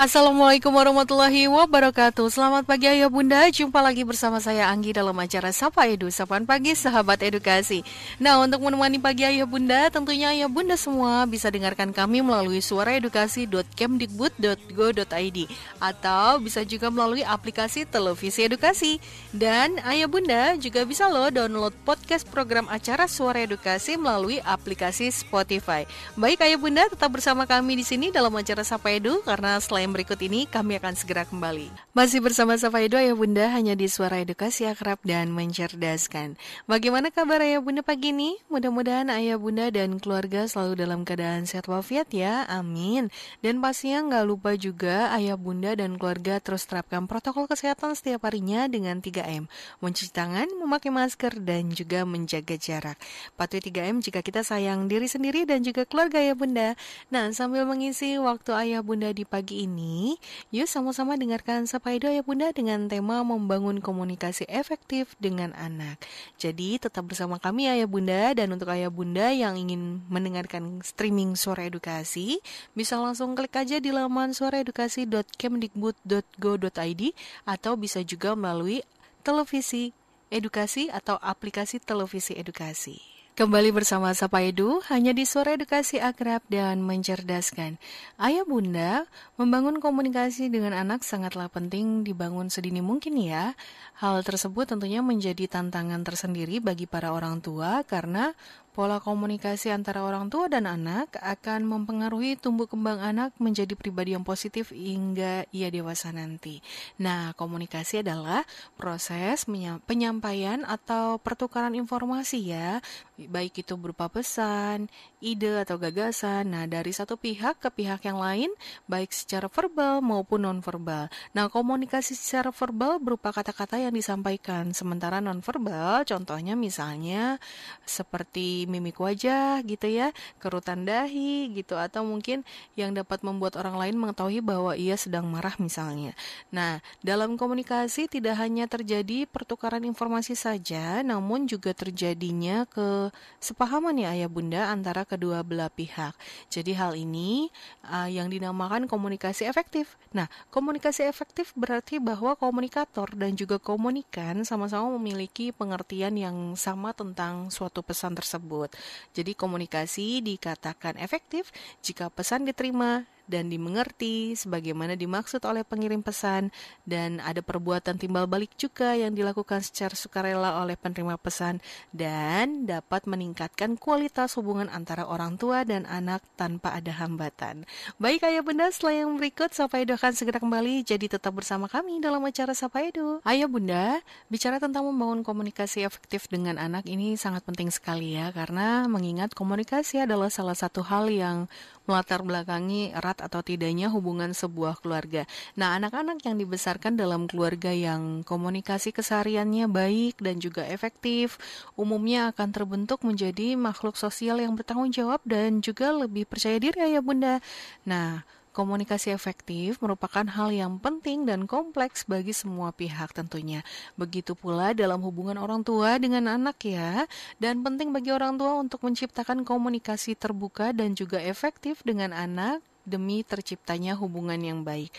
Assalamualaikum 0.00 0.72
warahmatullahi 0.72 1.44
wabarakatuh. 1.44 2.32
Selamat 2.32 2.64
pagi 2.64 2.88
ayah 2.88 3.12
bunda. 3.12 3.36
Jumpa 3.52 3.84
lagi 3.84 4.00
bersama 4.00 4.40
saya 4.40 4.72
Anggi 4.72 4.96
dalam 4.96 5.12
acara 5.12 5.52
Sapa 5.52 5.92
Edu 5.92 6.08
Sapaan 6.08 6.48
Pagi 6.48 6.72
Sahabat 6.72 7.20
Edukasi. 7.20 7.84
Nah 8.16 8.40
untuk 8.40 8.64
menemani 8.64 8.96
pagi 8.96 9.28
ayah 9.28 9.44
bunda 9.44 9.92
Tentunya 9.92 10.32
ayah 10.32 10.48
bunda 10.48 10.72
semua 10.80 11.28
bisa 11.28 11.52
dengarkan 11.52 11.92
kami 11.92 12.24
melalui 12.24 12.64
suaraedukasi.kemdikbud.go.id 12.64 15.38
Atau 15.84 16.40
bisa 16.40 16.64
juga 16.64 16.88
melalui 16.88 17.20
aplikasi 17.20 17.84
televisi 17.84 18.48
edukasi. 18.48 19.04
Dan 19.36 19.84
ayah 19.84 20.08
bunda 20.08 20.56
juga 20.56 20.80
bisa 20.88 21.12
loh 21.12 21.28
download 21.28 21.76
podcast 21.84 22.24
program 22.32 22.64
acara 22.72 23.04
Suara 23.04 23.44
Edukasi 23.44 24.00
melalui 24.00 24.40
aplikasi 24.48 25.12
Spotify. 25.12 25.84
Baik 26.16 26.40
ayah 26.48 26.56
bunda 26.56 26.88
tetap 26.88 27.12
bersama 27.12 27.44
kami 27.44 27.76
di 27.76 27.84
sini 27.84 28.08
dalam 28.08 28.32
acara 28.32 28.64
Sapa 28.64 28.96
Edu 28.96 29.20
Karena 29.28 29.60
selain 29.60 29.89
yang 29.90 29.98
berikut 29.98 30.22
ini 30.22 30.46
kami 30.46 30.78
akan 30.78 30.94
segera 30.94 31.26
kembali. 31.26 31.66
Masih 31.98 32.22
bersama 32.22 32.54
Safa 32.54 32.78
Edo 32.78 32.94
Ayah 32.94 33.18
Bunda 33.18 33.50
hanya 33.50 33.74
di 33.74 33.90
Suara 33.90 34.22
Edukasi 34.22 34.62
Akrab 34.70 35.02
dan 35.02 35.34
Mencerdaskan. 35.34 36.38
Bagaimana 36.70 37.10
kabar 37.10 37.42
Ayah 37.42 37.58
Bunda 37.58 37.82
pagi 37.82 38.14
ini? 38.14 38.38
Mudah-mudahan 38.46 39.10
Ayah 39.10 39.34
Bunda 39.34 39.66
dan 39.74 39.98
keluarga 39.98 40.46
selalu 40.46 40.78
dalam 40.78 41.02
keadaan 41.02 41.42
sehat 41.42 41.66
walafiat 41.66 42.06
ya. 42.14 42.46
Amin. 42.46 43.10
Dan 43.42 43.58
pastinya 43.58 44.06
nggak 44.06 44.24
lupa 44.30 44.54
juga 44.54 45.10
Ayah 45.10 45.34
Bunda 45.34 45.74
dan 45.74 45.98
keluarga 45.98 46.38
terus 46.38 46.70
terapkan 46.70 47.10
protokol 47.10 47.50
kesehatan 47.50 47.98
setiap 47.98 48.30
harinya 48.30 48.70
dengan 48.70 49.02
3M. 49.02 49.50
Mencuci 49.82 50.14
tangan, 50.14 50.46
memakai 50.54 50.94
masker, 50.94 51.42
dan 51.42 51.74
juga 51.74 52.06
menjaga 52.06 52.54
jarak. 52.54 52.94
Patuhi 53.34 53.58
3M 53.58 54.06
jika 54.06 54.22
kita 54.22 54.46
sayang 54.46 54.86
diri 54.86 55.10
sendiri 55.10 55.42
dan 55.50 55.66
juga 55.66 55.82
keluarga 55.82 56.22
Ayah 56.22 56.38
Bunda. 56.38 56.78
Nah, 57.10 57.34
sambil 57.34 57.66
mengisi 57.66 58.14
waktu 58.22 58.54
Ayah 58.54 58.86
Bunda 58.86 59.10
di 59.10 59.26
pagi 59.26 59.66
ini, 59.66 59.79
ini, 59.80 60.20
yuk 60.52 60.68
sama-sama 60.68 61.16
dengarkan 61.16 61.64
Sapaido 61.64 62.12
ya 62.12 62.20
Bunda 62.20 62.52
dengan 62.52 62.92
tema 62.92 63.24
membangun 63.24 63.80
komunikasi 63.80 64.44
efektif 64.52 65.16
dengan 65.16 65.56
anak. 65.56 65.96
Jadi 66.36 66.76
tetap 66.76 67.08
bersama 67.08 67.40
kami 67.40 67.72
Ayah 67.72 67.88
Bunda 67.88 68.36
dan 68.36 68.52
untuk 68.52 68.68
Ayah 68.68 68.92
Bunda 68.92 69.32
yang 69.32 69.56
ingin 69.56 70.04
mendengarkan 70.12 70.84
streaming 70.84 71.32
Suara 71.32 71.64
Edukasi, 71.64 72.44
bisa 72.76 73.00
langsung 73.00 73.32
klik 73.32 73.56
aja 73.56 73.80
di 73.80 73.88
laman 73.88 74.36
suaraedukasi.kemdikbud.go.id 74.36 77.02
atau 77.48 77.72
bisa 77.80 78.04
juga 78.04 78.36
melalui 78.36 78.84
televisi 79.24 79.96
edukasi 80.28 80.92
atau 80.92 81.16
aplikasi 81.18 81.80
televisi 81.80 82.36
edukasi. 82.36 83.19
Kembali 83.40 83.72
bersama 83.72 84.12
Sapa 84.12 84.44
Edu, 84.44 84.84
hanya 84.92 85.16
di 85.16 85.24
sore 85.24 85.56
edukasi 85.56 85.96
akrab 85.96 86.44
dan 86.52 86.84
mencerdaskan. 86.84 87.80
Ayah 88.20 88.44
bunda, 88.44 89.08
membangun 89.40 89.80
komunikasi 89.80 90.52
dengan 90.52 90.76
anak 90.76 91.00
sangatlah 91.00 91.48
penting 91.48 92.04
dibangun 92.04 92.52
sedini 92.52 92.84
mungkin 92.84 93.16
ya. 93.16 93.56
Hal 93.96 94.20
tersebut 94.28 94.68
tentunya 94.68 95.00
menjadi 95.00 95.48
tantangan 95.48 96.04
tersendiri 96.04 96.60
bagi 96.60 96.84
para 96.84 97.16
orang 97.16 97.40
tua 97.40 97.80
karena 97.88 98.36
Pola 98.70 99.02
komunikasi 99.02 99.74
antara 99.74 100.06
orang 100.06 100.30
tua 100.30 100.46
dan 100.46 100.62
anak 100.62 101.18
akan 101.18 101.66
mempengaruhi 101.66 102.38
tumbuh 102.38 102.70
kembang 102.70 103.02
anak 103.02 103.34
menjadi 103.42 103.74
pribadi 103.74 104.14
yang 104.14 104.22
positif 104.22 104.70
hingga 104.70 105.42
ia 105.50 105.74
dewasa 105.74 106.14
nanti. 106.14 106.62
Nah, 107.02 107.34
komunikasi 107.34 108.06
adalah 108.06 108.46
proses 108.78 109.42
penyampaian 109.90 110.62
atau 110.62 111.18
pertukaran 111.18 111.74
informasi 111.74 112.54
ya, 112.54 112.78
baik 113.18 113.66
itu 113.66 113.74
berupa 113.74 114.06
pesan, 114.06 114.86
ide 115.18 115.66
atau 115.66 115.74
gagasan. 115.74 116.54
Nah, 116.54 116.70
dari 116.70 116.94
satu 116.94 117.18
pihak 117.18 117.58
ke 117.58 117.74
pihak 117.74 118.06
yang 118.06 118.22
lain, 118.22 118.54
baik 118.86 119.10
secara 119.10 119.50
verbal 119.50 119.98
maupun 119.98 120.46
nonverbal. 120.46 121.10
Nah, 121.34 121.50
komunikasi 121.50 122.14
secara 122.14 122.54
verbal 122.54 123.02
berupa 123.02 123.34
kata-kata 123.34 123.82
yang 123.82 123.90
disampaikan, 123.90 124.70
sementara 124.70 125.18
nonverbal 125.18 126.06
contohnya 126.06 126.54
misalnya 126.54 127.42
seperti 127.82 128.60
mimik 128.70 129.02
wajah 129.02 129.58
gitu 129.66 129.90
ya, 129.90 130.14
kerutan 130.38 130.86
dahi 130.86 131.50
gitu 131.50 131.74
atau 131.74 132.06
mungkin 132.06 132.46
yang 132.78 132.94
dapat 132.94 133.26
membuat 133.26 133.58
orang 133.58 133.76
lain 133.76 133.96
mengetahui 133.98 134.38
bahwa 134.38 134.78
ia 134.78 134.94
sedang 134.94 135.26
marah 135.26 135.58
misalnya. 135.58 136.14
Nah, 136.54 136.78
dalam 137.02 137.34
komunikasi 137.34 138.06
tidak 138.06 138.38
hanya 138.38 138.70
terjadi 138.70 139.26
pertukaran 139.26 139.82
informasi 139.82 140.38
saja, 140.38 141.02
namun 141.02 141.50
juga 141.50 141.74
terjadinya 141.74 142.68
kesepahaman 142.70 143.98
ya 143.98 144.14
ayah 144.14 144.30
bunda 144.30 144.70
antara 144.70 145.02
kedua 145.02 145.42
belah 145.42 145.72
pihak. 145.72 146.14
Jadi 146.52 146.76
hal 146.76 146.94
ini 146.94 147.50
uh, 147.88 148.06
yang 148.06 148.30
dinamakan 148.30 148.86
komunikasi 148.86 149.48
efektif. 149.48 149.98
Nah, 150.14 150.28
komunikasi 150.52 151.08
efektif 151.08 151.56
berarti 151.56 151.98
bahwa 151.98 152.36
komunikator 152.36 153.10
dan 153.16 153.34
juga 153.34 153.56
komunikan 153.56 154.42
sama-sama 154.46 154.92
memiliki 155.00 155.50
pengertian 155.50 156.14
yang 156.14 156.36
sama 156.54 156.92
tentang 156.92 157.48
suatu 157.48 157.80
pesan 157.80 158.12
tersebut 158.12 158.49
tersebut. 158.50 158.70
Jadi 159.14 159.32
komunikasi 159.38 160.18
dikatakan 160.26 160.98
efektif 160.98 161.54
jika 161.86 162.10
pesan 162.10 162.42
diterima 162.42 163.06
dan 163.30 163.46
dimengerti 163.46 164.34
sebagaimana 164.34 164.98
dimaksud 164.98 165.38
oleh 165.46 165.62
pengirim 165.62 166.02
pesan 166.02 166.50
dan 166.82 167.22
ada 167.22 167.38
perbuatan 167.38 167.94
timbal 167.94 168.26
balik 168.26 168.58
juga 168.58 168.98
yang 168.98 169.14
dilakukan 169.14 169.62
secara 169.62 169.94
sukarela 169.94 170.58
oleh 170.58 170.74
penerima 170.74 171.14
pesan 171.14 171.62
dan 171.94 172.66
dapat 172.66 173.06
meningkatkan 173.06 173.78
kualitas 173.78 174.34
hubungan 174.34 174.66
antara 174.66 175.06
orang 175.06 175.38
tua 175.38 175.62
dan 175.62 175.86
anak 175.86 176.26
tanpa 176.34 176.74
ada 176.74 176.90
hambatan. 176.98 177.62
Baik 178.02 178.26
ayah 178.26 178.42
bunda 178.42 178.66
setelah 178.74 179.06
yang 179.06 179.14
berikut 179.14 179.54
Sapa 179.54 179.78
Edo 179.78 179.94
akan 179.94 180.12
segera 180.12 180.42
kembali 180.42 180.82
jadi 180.82 181.06
tetap 181.06 181.30
bersama 181.38 181.70
kami 181.70 182.02
dalam 182.02 182.26
acara 182.26 182.50
Sapa 182.52 182.82
Edo. 182.82 183.22
Ayah 183.22 183.46
bunda 183.46 184.02
bicara 184.26 184.58
tentang 184.58 184.82
membangun 184.90 185.22
komunikasi 185.22 185.86
efektif 185.86 186.26
dengan 186.26 186.58
anak 186.58 186.90
ini 186.90 187.14
sangat 187.14 187.46
penting 187.46 187.70
sekali 187.70 188.18
ya 188.18 188.34
karena 188.34 188.90
mengingat 188.90 189.36
komunikasi 189.36 190.02
adalah 190.02 190.32
salah 190.32 190.56
satu 190.56 190.82
hal 190.82 191.06
yang 191.12 191.46
melatar 191.90 192.22
belakangi 192.22 192.94
erat 192.94 193.18
atau 193.18 193.42
tidaknya 193.42 193.90
hubungan 193.90 194.30
sebuah 194.30 194.78
keluarga. 194.78 195.26
Nah, 195.58 195.74
anak-anak 195.74 196.22
yang 196.22 196.38
dibesarkan 196.38 196.94
dalam 196.94 197.26
keluarga 197.26 197.74
yang 197.74 198.22
komunikasi 198.22 198.94
kesehariannya 198.94 199.66
baik 199.66 200.22
dan 200.22 200.38
juga 200.38 200.62
efektif, 200.70 201.42
umumnya 201.74 202.30
akan 202.30 202.54
terbentuk 202.54 203.02
menjadi 203.02 203.58
makhluk 203.58 203.98
sosial 203.98 204.38
yang 204.38 204.54
bertanggung 204.54 204.94
jawab 204.94 205.18
dan 205.26 205.58
juga 205.58 205.90
lebih 205.90 206.30
percaya 206.30 206.62
diri 206.62 206.78
ya 206.94 207.02
Bunda. 207.02 207.42
Nah, 207.82 208.22
Komunikasi 208.50 209.14
efektif 209.14 209.78
merupakan 209.78 210.26
hal 210.26 210.50
yang 210.50 210.82
penting 210.82 211.22
dan 211.22 211.46
kompleks 211.46 212.02
bagi 212.02 212.34
semua 212.34 212.74
pihak 212.74 213.14
tentunya. 213.14 213.62
Begitu 213.94 214.34
pula 214.34 214.74
dalam 214.74 214.98
hubungan 215.06 215.38
orang 215.38 215.62
tua 215.62 216.02
dengan 216.02 216.26
anak 216.26 216.58
ya. 216.66 217.06
Dan 217.38 217.62
penting 217.62 217.94
bagi 217.94 218.10
orang 218.10 218.34
tua 218.34 218.58
untuk 218.58 218.82
menciptakan 218.82 219.46
komunikasi 219.46 220.18
terbuka 220.18 220.74
dan 220.74 220.98
juga 220.98 221.22
efektif 221.22 221.86
dengan 221.86 222.10
anak 222.10 222.58
demi 222.82 223.22
terciptanya 223.22 223.94
hubungan 223.94 224.42
yang 224.42 224.66
baik. 224.66 224.90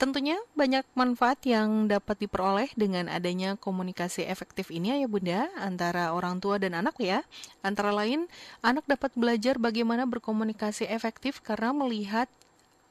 Tentunya 0.00 0.40
banyak 0.56 0.88
manfaat 0.96 1.44
yang 1.44 1.84
dapat 1.84 2.24
diperoleh 2.24 2.72
dengan 2.72 3.12
adanya 3.12 3.60
komunikasi 3.60 4.24
efektif 4.24 4.72
ini 4.72 4.96
ya 4.96 5.04
Bunda 5.04 5.52
antara 5.60 6.16
orang 6.16 6.40
tua 6.40 6.56
dan 6.56 6.72
anak 6.72 6.96
ya. 6.96 7.20
Antara 7.60 7.92
lain, 7.92 8.24
anak 8.64 8.88
dapat 8.88 9.12
belajar 9.12 9.60
bagaimana 9.60 10.08
berkomunikasi 10.08 10.88
efektif 10.88 11.44
karena 11.44 11.76
melihat 11.76 12.32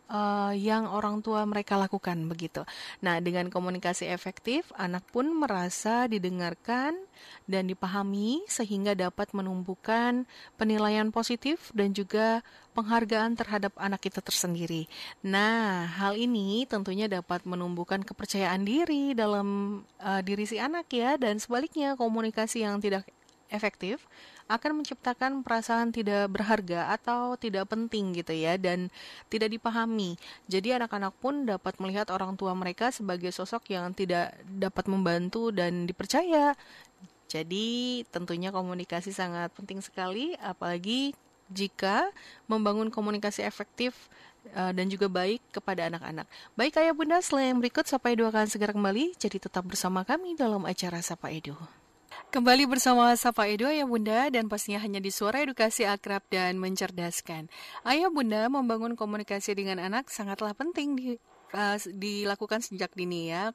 uh, 0.09 0.51
yang 0.57 0.89
orang 0.89 1.21
tua 1.21 1.45
mereka 1.45 1.77
lakukan 1.77 2.17
begitu. 2.27 2.65
Nah, 2.99 3.21
dengan 3.23 3.47
komunikasi 3.47 4.09
efektif, 4.09 4.73
anak 4.75 5.05
pun 5.13 5.29
merasa 5.31 6.09
didengarkan 6.09 6.97
dan 7.45 7.69
dipahami 7.69 8.43
sehingga 8.49 8.97
dapat 8.97 9.31
menumbuhkan 9.31 10.25
penilaian 10.57 11.13
positif 11.13 11.69
dan 11.71 11.93
juga 11.93 12.41
penghargaan 12.73 13.37
terhadap 13.37 13.73
anak 13.77 14.01
kita 14.09 14.19
tersendiri. 14.19 14.89
Nah, 15.21 15.85
hal 15.87 16.17
ini 16.17 16.65
tentunya 16.65 17.05
dapat 17.05 17.45
menumbuhkan 17.45 18.01
kepercayaan 18.01 18.65
diri 18.65 19.13
dalam 19.13 19.81
uh, 20.01 20.21
diri 20.25 20.45
si 20.49 20.57
anak 20.57 20.89
ya 20.91 21.15
dan 21.15 21.37
sebaliknya 21.37 21.93
komunikasi 21.95 22.65
yang 22.65 22.81
tidak 22.81 23.05
efektif 23.49 24.05
akan 24.49 24.81
menciptakan 24.81 25.45
perasaan 25.45 25.93
tidak 25.93 26.33
berharga 26.33 26.89
atau 26.89 27.37
tidak 27.37 27.69
penting 27.69 28.17
gitu 28.17 28.33
ya 28.33 28.57
dan 28.57 28.89
tidak 29.29 29.53
dipahami. 29.53 30.17
Jadi 30.49 30.73
anak-anak 30.73 31.13
pun 31.21 31.45
dapat 31.45 31.77
melihat 31.77 32.09
orang 32.09 32.33
tua 32.33 32.57
mereka 32.57 32.89
sebagai 32.89 33.29
sosok 33.29 33.69
yang 33.69 33.93
tidak 33.93 34.33
dapat 34.49 34.89
membantu 34.89 35.53
dan 35.53 35.85
dipercaya. 35.85 36.57
Jadi 37.29 38.01
tentunya 38.09 38.49
komunikasi 38.49 39.13
sangat 39.13 39.53
penting 39.53 39.85
sekali 39.85 40.33
apalagi 40.41 41.13
jika 41.53 42.09
membangun 42.49 42.89
komunikasi 42.89 43.45
efektif 43.45 43.93
uh, 44.57 44.73
dan 44.73 44.89
juga 44.89 45.05
baik 45.05 45.41
kepada 45.53 45.89
anak-anak. 45.93 46.25
Baik 46.57 46.81
ayah 46.81 46.93
bunda, 46.97 47.21
yang 47.21 47.61
berikut 47.61 47.85
Sapa 47.85 48.13
Edu 48.13 48.25
akan 48.25 48.49
segera 48.49 48.73
kembali, 48.73 49.17
jadi 49.17 49.37
tetap 49.37 49.65
bersama 49.65 50.01
kami 50.01 50.33
dalam 50.33 50.65
acara 50.65 51.01
Sapa 51.05 51.29
Edu. 51.33 51.57
Kembali 52.29 52.69
bersama 52.69 53.09
Sapa 53.17 53.49
Edo 53.49 53.65
Ayah 53.65 53.89
Bunda 53.89 54.29
dan 54.29 54.45
pastinya 54.45 54.77
hanya 54.85 55.01
di 55.01 55.09
suara 55.09 55.41
edukasi 55.41 55.89
akrab 55.89 56.21
dan 56.29 56.61
mencerdaskan. 56.61 57.49
Ayah 57.81 58.13
Bunda 58.13 58.45
membangun 58.45 58.93
komunikasi 58.93 59.57
dengan 59.57 59.81
anak 59.81 60.13
sangatlah 60.13 60.53
penting 60.53 60.93
di, 60.93 61.17
uh, 61.57 61.77
dilakukan 61.89 62.61
sejak 62.61 62.93
dini 62.93 63.33
ya. 63.33 63.49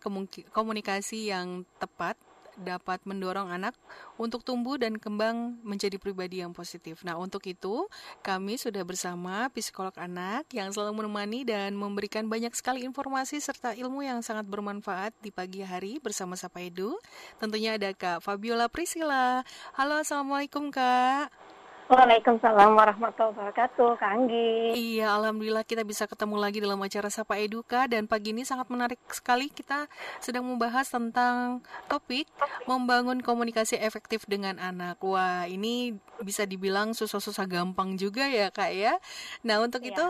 Komunikasi 0.50 1.30
yang 1.30 1.62
tepat 1.78 2.18
dapat 2.60 3.02
mendorong 3.04 3.50
anak 3.50 3.74
untuk 4.14 4.46
tumbuh 4.46 4.78
dan 4.78 4.96
kembang 4.96 5.58
menjadi 5.66 5.98
pribadi 5.98 6.40
yang 6.40 6.54
positif. 6.54 7.02
Nah, 7.02 7.18
untuk 7.18 7.42
itu 7.46 7.86
kami 8.22 8.56
sudah 8.56 8.82
bersama 8.86 9.50
psikolog 9.50 9.94
anak 9.98 10.46
yang 10.54 10.70
selalu 10.70 11.04
menemani 11.04 11.42
dan 11.42 11.74
memberikan 11.74 12.26
banyak 12.30 12.54
sekali 12.54 12.86
informasi 12.86 13.42
serta 13.42 13.74
ilmu 13.74 14.06
yang 14.06 14.22
sangat 14.22 14.46
bermanfaat 14.46 15.12
di 15.18 15.34
pagi 15.34 15.66
hari 15.66 15.98
bersama 15.98 16.38
Sapa 16.38 16.62
Edu. 16.62 16.94
Tentunya 17.42 17.74
ada 17.74 17.90
Kak 17.90 18.22
Fabiola 18.22 18.70
Priscilla. 18.70 19.42
Halo, 19.74 20.00
Assalamualaikum 20.00 20.70
Kak. 20.70 21.43
Waalaikumsalam 21.84 22.80
warahmatullahi 22.80 23.36
wabarakatuh, 23.36 24.00
Kak 24.00 24.08
Anggi. 24.08 24.72
Iya, 24.72 25.20
Alhamdulillah 25.20 25.68
kita 25.68 25.84
bisa 25.84 26.08
ketemu 26.08 26.40
lagi 26.40 26.56
dalam 26.56 26.80
acara 26.80 27.12
Sapa 27.12 27.36
Eduka 27.36 27.84
dan 27.84 28.08
pagi 28.08 28.32
ini 28.32 28.40
sangat 28.40 28.72
menarik 28.72 28.96
sekali 29.12 29.52
kita 29.52 29.84
sedang 30.16 30.48
membahas 30.48 30.88
tentang 30.88 31.60
topik 31.84 32.24
membangun 32.64 33.20
komunikasi 33.20 33.76
efektif 33.76 34.24
dengan 34.24 34.56
anak. 34.56 34.96
Wah, 35.04 35.44
ini 35.44 35.92
bisa 36.24 36.48
dibilang 36.48 36.96
susah-susah 36.96 37.44
gampang 37.44 38.00
juga 38.00 38.32
ya 38.32 38.48
Kak 38.48 38.72
ya. 38.72 38.96
Nah, 39.44 39.60
untuk 39.60 39.84
iya. 39.84 39.92
itu 39.92 40.06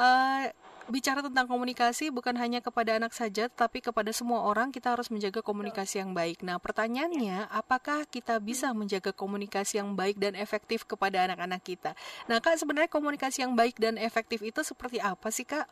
uh, 0.00 0.48
bicara 0.88 1.20
tentang 1.20 1.44
komunikasi 1.44 2.08
bukan 2.08 2.34
hanya 2.40 2.64
kepada 2.64 2.96
anak 2.96 3.12
saja, 3.12 3.46
tapi 3.52 3.84
kepada 3.84 4.08
semua 4.10 4.48
orang 4.48 4.72
kita 4.72 4.96
harus 4.96 5.12
menjaga 5.12 5.44
komunikasi 5.44 6.00
yang 6.00 6.16
baik. 6.16 6.40
Nah, 6.40 6.56
pertanyaannya, 6.56 7.52
apakah 7.52 8.08
kita 8.08 8.40
bisa 8.40 8.72
menjaga 8.72 9.12
komunikasi 9.12 9.78
yang 9.78 9.92
baik 9.92 10.16
dan 10.16 10.32
efektif 10.34 10.88
kepada 10.88 11.28
anak-anak 11.28 11.60
kita? 11.60 11.92
Nah, 12.26 12.40
Kak, 12.40 12.56
sebenarnya 12.56 12.88
komunikasi 12.88 13.44
yang 13.44 13.52
baik 13.52 13.76
dan 13.76 14.00
efektif 14.00 14.40
itu 14.40 14.64
seperti 14.64 14.98
apa 14.98 15.28
sih, 15.28 15.44
Kak? 15.44 15.68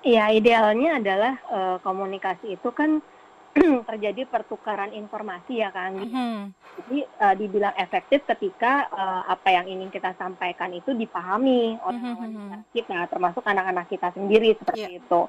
Ya, 0.00 0.32
idealnya 0.32 0.96
adalah 0.96 1.32
uh, 1.52 1.76
komunikasi 1.84 2.56
itu 2.56 2.68
kan 2.72 3.04
terjadi 3.88 4.30
pertukaran 4.30 4.94
informasi 4.94 5.62
ya 5.62 5.74
kan. 5.74 5.98
Mm-hmm. 5.98 6.34
Jadi 6.80 6.98
uh, 7.02 7.34
dibilang 7.34 7.74
efektif 7.76 8.22
ketika 8.24 8.86
uh, 8.94 9.22
apa 9.26 9.48
yang 9.50 9.66
ingin 9.66 9.90
kita 9.90 10.14
sampaikan 10.14 10.70
itu 10.70 10.94
dipahami 10.94 11.76
oleh 11.82 12.00
mm-hmm. 12.00 12.70
kita, 12.70 13.10
termasuk 13.10 13.42
anak-anak 13.42 13.90
kita 13.90 14.14
sendiri 14.14 14.54
seperti 14.54 14.86
yeah. 14.86 15.00
itu. 15.02 15.22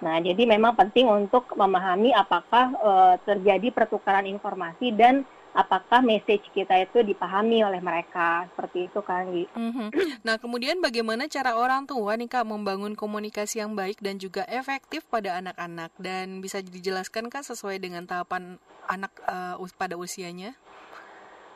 Nah, 0.00 0.16
jadi 0.16 0.42
memang 0.48 0.72
penting 0.74 1.06
untuk 1.06 1.52
memahami 1.52 2.10
apakah 2.16 2.72
uh, 2.80 3.14
terjadi 3.22 3.68
pertukaran 3.68 4.24
informasi 4.24 4.96
dan 4.96 5.28
apakah 5.50 5.98
message 5.98 6.46
kita 6.54 6.78
itu 6.78 7.02
dipahami 7.02 7.66
oleh 7.66 7.82
mereka 7.82 8.46
seperti 8.54 8.86
itu 8.86 9.00
kan 9.02 9.26
mm-hmm. 9.26 9.88
Nah 10.22 10.38
kemudian 10.38 10.78
bagaimana 10.78 11.26
cara 11.26 11.58
orang 11.58 11.90
tua 11.90 12.14
nih 12.14 12.30
kak 12.30 12.46
membangun 12.46 12.94
komunikasi 12.94 13.58
yang 13.58 13.74
baik 13.74 13.98
dan 13.98 14.22
juga 14.22 14.46
efektif 14.46 15.02
pada 15.10 15.42
anak-anak 15.42 15.90
dan 15.98 16.38
bisa 16.38 16.62
dijelaskan 16.62 17.26
kak 17.26 17.42
sesuai 17.42 17.82
dengan 17.82 18.06
tahapan 18.06 18.62
anak 18.86 19.10
uh, 19.26 19.58
pada 19.74 19.98
usianya? 19.98 20.54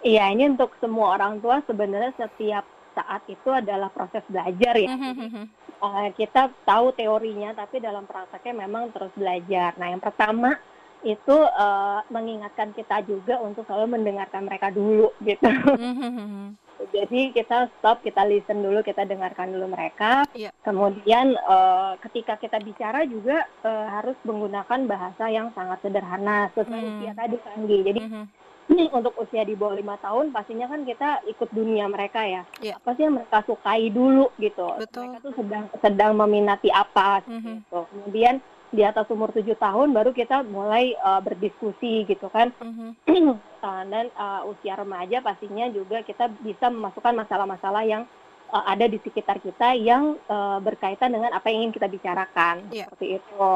Iya 0.05 0.29
ini 0.35 0.52
untuk 0.52 0.75
semua 0.82 1.17
orang 1.17 1.38
tua 1.38 1.62
sebenarnya 1.64 2.12
setiap 2.19 2.67
saat 2.94 3.23
itu 3.26 3.49
adalah 3.50 3.90
proses 3.90 4.23
belajar 4.26 4.75
ya. 4.75 4.90
Mm-hmm. 4.90 5.47
Uh, 5.82 6.08
kita 6.19 6.50
tahu 6.67 6.94
teorinya 6.99 7.55
tapi 7.55 7.79
dalam 7.79 8.06
prakteknya 8.11 8.67
memang 8.67 8.90
terus 8.90 9.14
belajar. 9.14 9.75
Nah 9.79 9.94
yang 9.94 10.02
pertama 10.02 10.58
itu 11.04 11.36
uh, 11.36 12.00
mengingatkan 12.08 12.72
kita 12.72 13.04
juga 13.04 13.36
untuk 13.44 13.68
selalu 13.68 14.00
mendengarkan 14.00 14.48
mereka 14.48 14.72
dulu 14.72 15.12
gitu. 15.20 15.44
Mm-hmm. 15.44 16.56
Jadi 16.90 17.30
kita 17.30 17.70
stop, 17.78 18.02
kita 18.02 18.26
listen 18.26 18.60
dulu, 18.60 18.82
kita 18.82 19.06
dengarkan 19.06 19.54
dulu 19.54 19.72
mereka. 19.72 20.26
Yeah. 20.34 20.50
Kemudian 20.66 21.38
uh, 21.46 21.94
ketika 22.02 22.34
kita 22.40 22.58
bicara 22.60 23.06
juga 23.06 23.46
uh, 23.62 23.86
harus 23.88 24.18
menggunakan 24.26 24.84
bahasa 24.88 25.30
yang 25.30 25.54
sangat 25.54 25.80
sederhana 25.86 26.50
sesuai 26.56 26.82
mm. 26.82 26.90
usia 26.98 27.12
tadi 27.14 27.36
Kanggi. 27.40 27.78
Jadi 27.84 28.00
mm-hmm. 28.04 28.90
untuk 28.90 29.14
usia 29.22 29.46
di 29.46 29.54
bawah 29.54 29.76
lima 29.78 29.96
tahun 30.02 30.34
pastinya 30.34 30.66
kan 30.66 30.82
kita 30.82 31.22
ikut 31.30 31.48
dunia 31.54 31.86
mereka 31.86 32.26
ya. 32.26 32.42
Yeah. 32.58 32.76
Apa 32.82 32.98
sih 32.98 33.06
yang 33.06 33.22
mereka 33.22 33.44
sukai 33.46 33.88
dulu 33.92 34.34
gitu. 34.42 34.66
Betul. 34.80 35.14
Mereka 35.14 35.24
tuh 35.24 35.34
sedang 35.38 35.64
sedang 35.78 36.12
meminati 36.18 36.68
apa 36.74 37.22
mm-hmm. 37.22 37.54
gitu. 37.64 37.80
Kemudian 37.92 38.34
di 38.75 38.82
atas 38.82 39.06
umur 39.09 39.31
tujuh 39.31 39.55
tahun 39.55 39.94
baru 39.94 40.11
kita 40.11 40.43
mulai 40.43 40.99
uh, 40.99 41.23
berdiskusi 41.23 42.03
gitu 42.11 42.26
kan 42.29 42.50
mm-hmm. 42.59 43.38
uh, 43.62 43.82
dan 43.93 44.11
uh, 44.19 44.43
usia 44.50 44.75
remaja 44.75 45.23
pastinya 45.23 45.71
juga 45.71 46.03
kita 46.03 46.26
bisa 46.43 46.69
memasukkan 46.69 47.15
masalah-masalah 47.15 47.87
yang 47.87 48.03
uh, 48.50 48.65
ada 48.67 48.91
di 48.91 48.99
sekitar 48.99 49.38
kita 49.38 49.79
yang 49.79 50.19
uh, 50.26 50.59
berkaitan 50.59 51.15
dengan 51.15 51.31
apa 51.31 51.47
yang 51.49 51.71
ingin 51.71 51.75
kita 51.79 51.87
bicarakan 51.87 52.67
yeah. 52.75 52.91
seperti 52.91 53.23
itu 53.23 53.47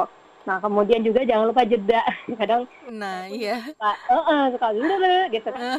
Nah, 0.48 0.56
kemudian 0.64 1.04
juga 1.04 1.28
jangan 1.28 1.52
lupa 1.52 1.68
jeda. 1.68 2.00
Kadang 2.40 2.64
Nah, 2.88 3.28
iya. 3.28 3.60
Suka, 3.68 3.92
uh, 4.08 4.16
uh, 4.16 4.42
suka 4.48 4.68
dulu 4.72 4.96
gitu 5.28 5.48
kan. 5.52 5.76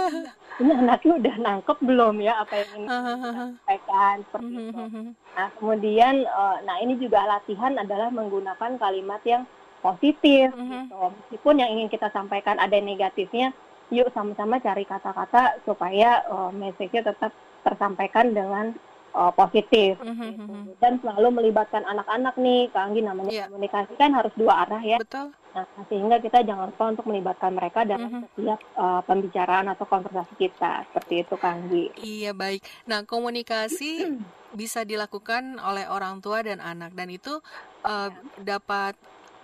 Ini 0.64 0.72
anaknya 0.74 1.12
udah 1.20 1.34
nangkep 1.38 1.78
belum 1.84 2.14
ya 2.24 2.40
apa 2.42 2.54
yang 2.56 2.70
ingin 2.82 2.88
sampaikan 2.90 4.16
seperti 4.26 4.48
itu. 4.48 4.58
Hmm, 4.58 4.74
hmm, 4.74 4.90
hmm, 4.90 5.08
nah, 5.38 5.48
kemudian 5.54 6.14
uh, 6.26 6.56
nah 6.66 6.82
ini 6.82 6.98
juga 6.98 7.22
latihan 7.30 7.78
adalah 7.78 8.10
menggunakan 8.10 8.74
kalimat 8.74 9.22
yang 9.22 9.46
positif 9.78 10.50
gitu. 10.50 10.98
Meskipun 10.98 11.62
yang 11.62 11.70
ingin 11.78 11.86
kita 11.86 12.10
sampaikan 12.10 12.58
ada 12.58 12.74
negatifnya, 12.74 13.54
yuk 13.94 14.10
sama-sama 14.10 14.58
cari 14.58 14.82
kata-kata 14.82 15.62
supaya 15.62 16.26
uh, 16.26 16.50
message-nya 16.50 17.06
tetap 17.06 17.30
tersampaikan 17.62 18.34
dengan 18.34 18.74
uh, 19.14 19.32
positif 19.32 19.96
mm-hmm. 20.00 20.30
gitu. 20.32 20.54
dan 20.82 21.00
selalu 21.00 21.28
melibatkan 21.42 21.84
anak-anak 21.84 22.34
nih 22.36 22.68
Kak 22.72 22.82
Anggi 22.90 23.00
namanya 23.04 23.32
yeah. 23.32 23.46
komunikasi 23.48 23.92
kan 23.96 24.12
harus 24.12 24.32
dua 24.36 24.66
arah 24.66 24.82
ya 24.82 24.98
betul 25.00 25.32
nah 25.56 25.64
sehingga 25.88 26.20
kita 26.20 26.44
jangan 26.44 26.68
lupa 26.68 26.84
untuk 26.92 27.06
melibatkan 27.08 27.52
mereka 27.56 27.82
dalam 27.88 28.08
mm-hmm. 28.08 28.30
setiap 28.36 28.60
uh, 28.76 29.00
pembicaraan 29.02 29.66
atau 29.72 29.84
konversasi 29.88 30.34
kita 30.36 30.84
seperti 30.92 31.14
itu 31.24 31.34
Kak 31.34 31.52
Anggi 31.52 31.84
iya 32.04 32.36
baik 32.36 32.62
nah 32.84 33.02
komunikasi 33.04 34.20
bisa 34.60 34.84
dilakukan 34.84 35.60
oleh 35.60 35.88
orang 35.88 36.20
tua 36.24 36.44
dan 36.44 36.60
anak 36.60 36.92
dan 36.96 37.08
itu 37.12 37.40
uh, 37.84 38.10
dapat 38.40 38.96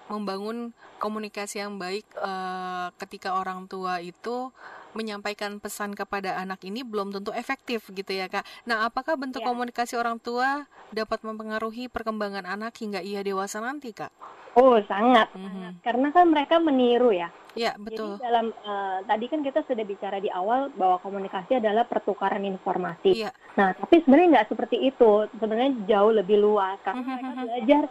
membangun 0.08 0.76
komunikasi 1.00 1.64
yang 1.64 1.80
baik 1.80 2.04
uh, 2.20 2.92
ketika 3.00 3.36
orang 3.36 3.64
tua 3.64 4.04
itu 4.04 4.52
menyampaikan 4.94 5.58
pesan 5.58 5.92
kepada 5.92 6.38
anak 6.38 6.62
ini 6.64 6.86
belum 6.86 7.10
tentu 7.10 7.30
efektif 7.34 7.90
gitu 7.92 8.10
ya 8.14 8.30
kak. 8.30 8.46
Nah 8.66 8.86
apakah 8.88 9.18
bentuk 9.18 9.42
ya. 9.42 9.50
komunikasi 9.50 9.94
orang 9.98 10.18
tua 10.22 10.64
dapat 10.94 11.20
mempengaruhi 11.26 11.90
perkembangan 11.90 12.46
anak 12.46 12.78
hingga 12.78 13.02
ia 13.02 13.20
dewasa 13.20 13.60
nanti 13.60 13.92
kak? 13.92 14.14
Oh 14.54 14.78
sangat, 14.86 15.34
mm 15.34 15.50
-hmm. 15.50 15.70
karena 15.82 16.08
kan 16.14 16.30
mereka 16.30 16.62
meniru 16.62 17.10
ya. 17.10 17.26
Ya 17.58 17.74
betul. 17.74 18.18
Jadi 18.18 18.22
dalam 18.22 18.46
uh, 18.66 18.98
tadi 19.06 19.26
kan 19.26 19.42
kita 19.42 19.66
sudah 19.66 19.82
bicara 19.82 20.18
di 20.22 20.30
awal 20.30 20.70
bahwa 20.74 21.02
komunikasi 21.02 21.58
adalah 21.58 21.86
pertukaran 21.86 22.42
informasi. 22.42 23.14
Ya. 23.14 23.30
Nah 23.58 23.74
tapi 23.74 24.02
sebenarnya 24.02 24.38
nggak 24.38 24.50
seperti 24.54 24.78
itu. 24.78 25.26
Sebenarnya 25.34 25.74
jauh 25.90 26.14
lebih 26.14 26.38
luas 26.38 26.78
karena 26.86 27.02
mm 27.02 27.06
-hmm. 27.06 27.18
mereka 27.18 27.42
belajar 27.42 27.82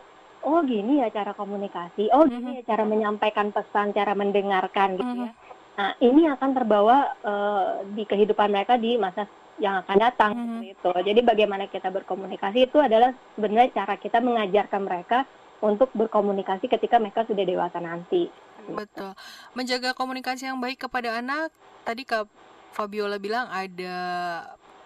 oh 0.44 0.60
gini 0.64 0.94
ya 1.00 1.08
cara 1.12 1.32
komunikasi, 1.36 2.12
oh 2.12 2.28
gini 2.28 2.40
mm 2.44 2.48
-hmm. 2.48 2.60
ya 2.64 2.70
cara 2.76 2.84
menyampaikan 2.84 3.48
pesan, 3.56 3.96
cara 3.96 4.12
mendengarkan 4.16 5.00
gitu 5.00 5.08
mm 5.08 5.20
-hmm. 5.20 5.28
ya. 5.28 5.32
Nah, 5.74 5.98
ini 5.98 6.30
akan 6.30 6.50
terbawa 6.54 7.18
uh, 7.26 7.82
di 7.98 8.06
kehidupan 8.06 8.54
mereka 8.54 8.78
di 8.78 8.94
masa 8.96 9.26
yang 9.58 9.82
akan 9.86 9.98
datang 9.98 10.32
hmm. 10.34 10.62
itu. 10.74 10.90
Jadi 10.90 11.20
bagaimana 11.22 11.70
kita 11.70 11.90
berkomunikasi 11.94 12.70
itu 12.70 12.78
adalah 12.82 13.14
sebenarnya 13.38 13.74
cara 13.74 13.96
kita 13.98 14.22
mengajarkan 14.22 14.82
mereka 14.82 15.26
untuk 15.64 15.90
berkomunikasi 15.96 16.68
ketika 16.68 16.98
mereka 16.98 17.26
sudah 17.26 17.46
dewasa 17.46 17.78
nanti. 17.80 18.30
Betul. 18.70 19.14
Menjaga 19.58 19.96
komunikasi 19.96 20.50
yang 20.50 20.60
baik 20.60 20.88
kepada 20.88 21.20
anak, 21.20 21.50
tadi 21.88 22.04
Kak 22.08 22.28
Fabiola 22.74 23.18
bilang 23.22 23.50
ada 23.50 23.96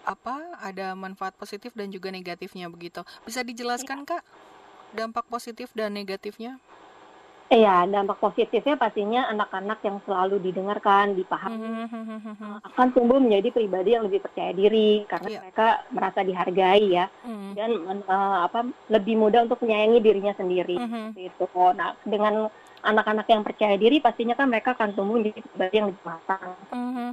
apa? 0.08 0.56
Ada 0.64 0.96
manfaat 0.96 1.36
positif 1.36 1.76
dan 1.76 1.92
juga 1.92 2.08
negatifnya 2.08 2.68
begitu. 2.72 3.04
Bisa 3.28 3.44
dijelaskan 3.44 4.08
Kak 4.08 4.24
dampak 4.96 5.28
positif 5.28 5.68
dan 5.76 5.92
negatifnya? 5.92 6.56
Iya, 7.48 7.88
dampak 7.88 8.20
positifnya 8.20 8.76
pastinya 8.76 9.24
anak-anak 9.32 9.80
yang 9.80 10.04
selalu 10.04 10.36
didengarkan, 10.36 11.16
dipahami, 11.16 11.88
uh, 11.88 12.60
akan 12.60 12.92
tumbuh 12.92 13.16
menjadi 13.16 13.56
pribadi 13.56 13.96
yang 13.96 14.04
lebih 14.04 14.20
percaya 14.20 14.52
diri 14.52 15.08
karena 15.08 15.28
yeah. 15.32 15.40
mereka 15.40 15.68
merasa 15.88 16.20
dihargai 16.20 16.84
ya, 16.92 17.08
mm. 17.24 17.56
dan 17.56 17.70
uh, 18.04 18.44
apa 18.44 18.68
lebih 18.92 19.16
mudah 19.16 19.48
untuk 19.48 19.64
menyayangi 19.64 19.98
dirinya 20.04 20.36
sendiri. 20.36 20.76
Mm-hmm. 20.76 21.06
Itu. 21.16 21.48
Nah, 21.72 21.96
dengan 22.04 22.52
anak-anak 22.84 23.24
yang 23.32 23.40
percaya 23.40 23.80
diri 23.80 23.96
pastinya 24.04 24.36
kan 24.36 24.52
mereka 24.52 24.76
akan 24.76 24.92
tumbuh 24.92 25.16
menjadi 25.16 25.40
pribadi 25.40 25.74
yang 25.80 25.88
lebih 25.88 26.04
matang. 26.04 26.52
Mm-hmm. 26.68 27.10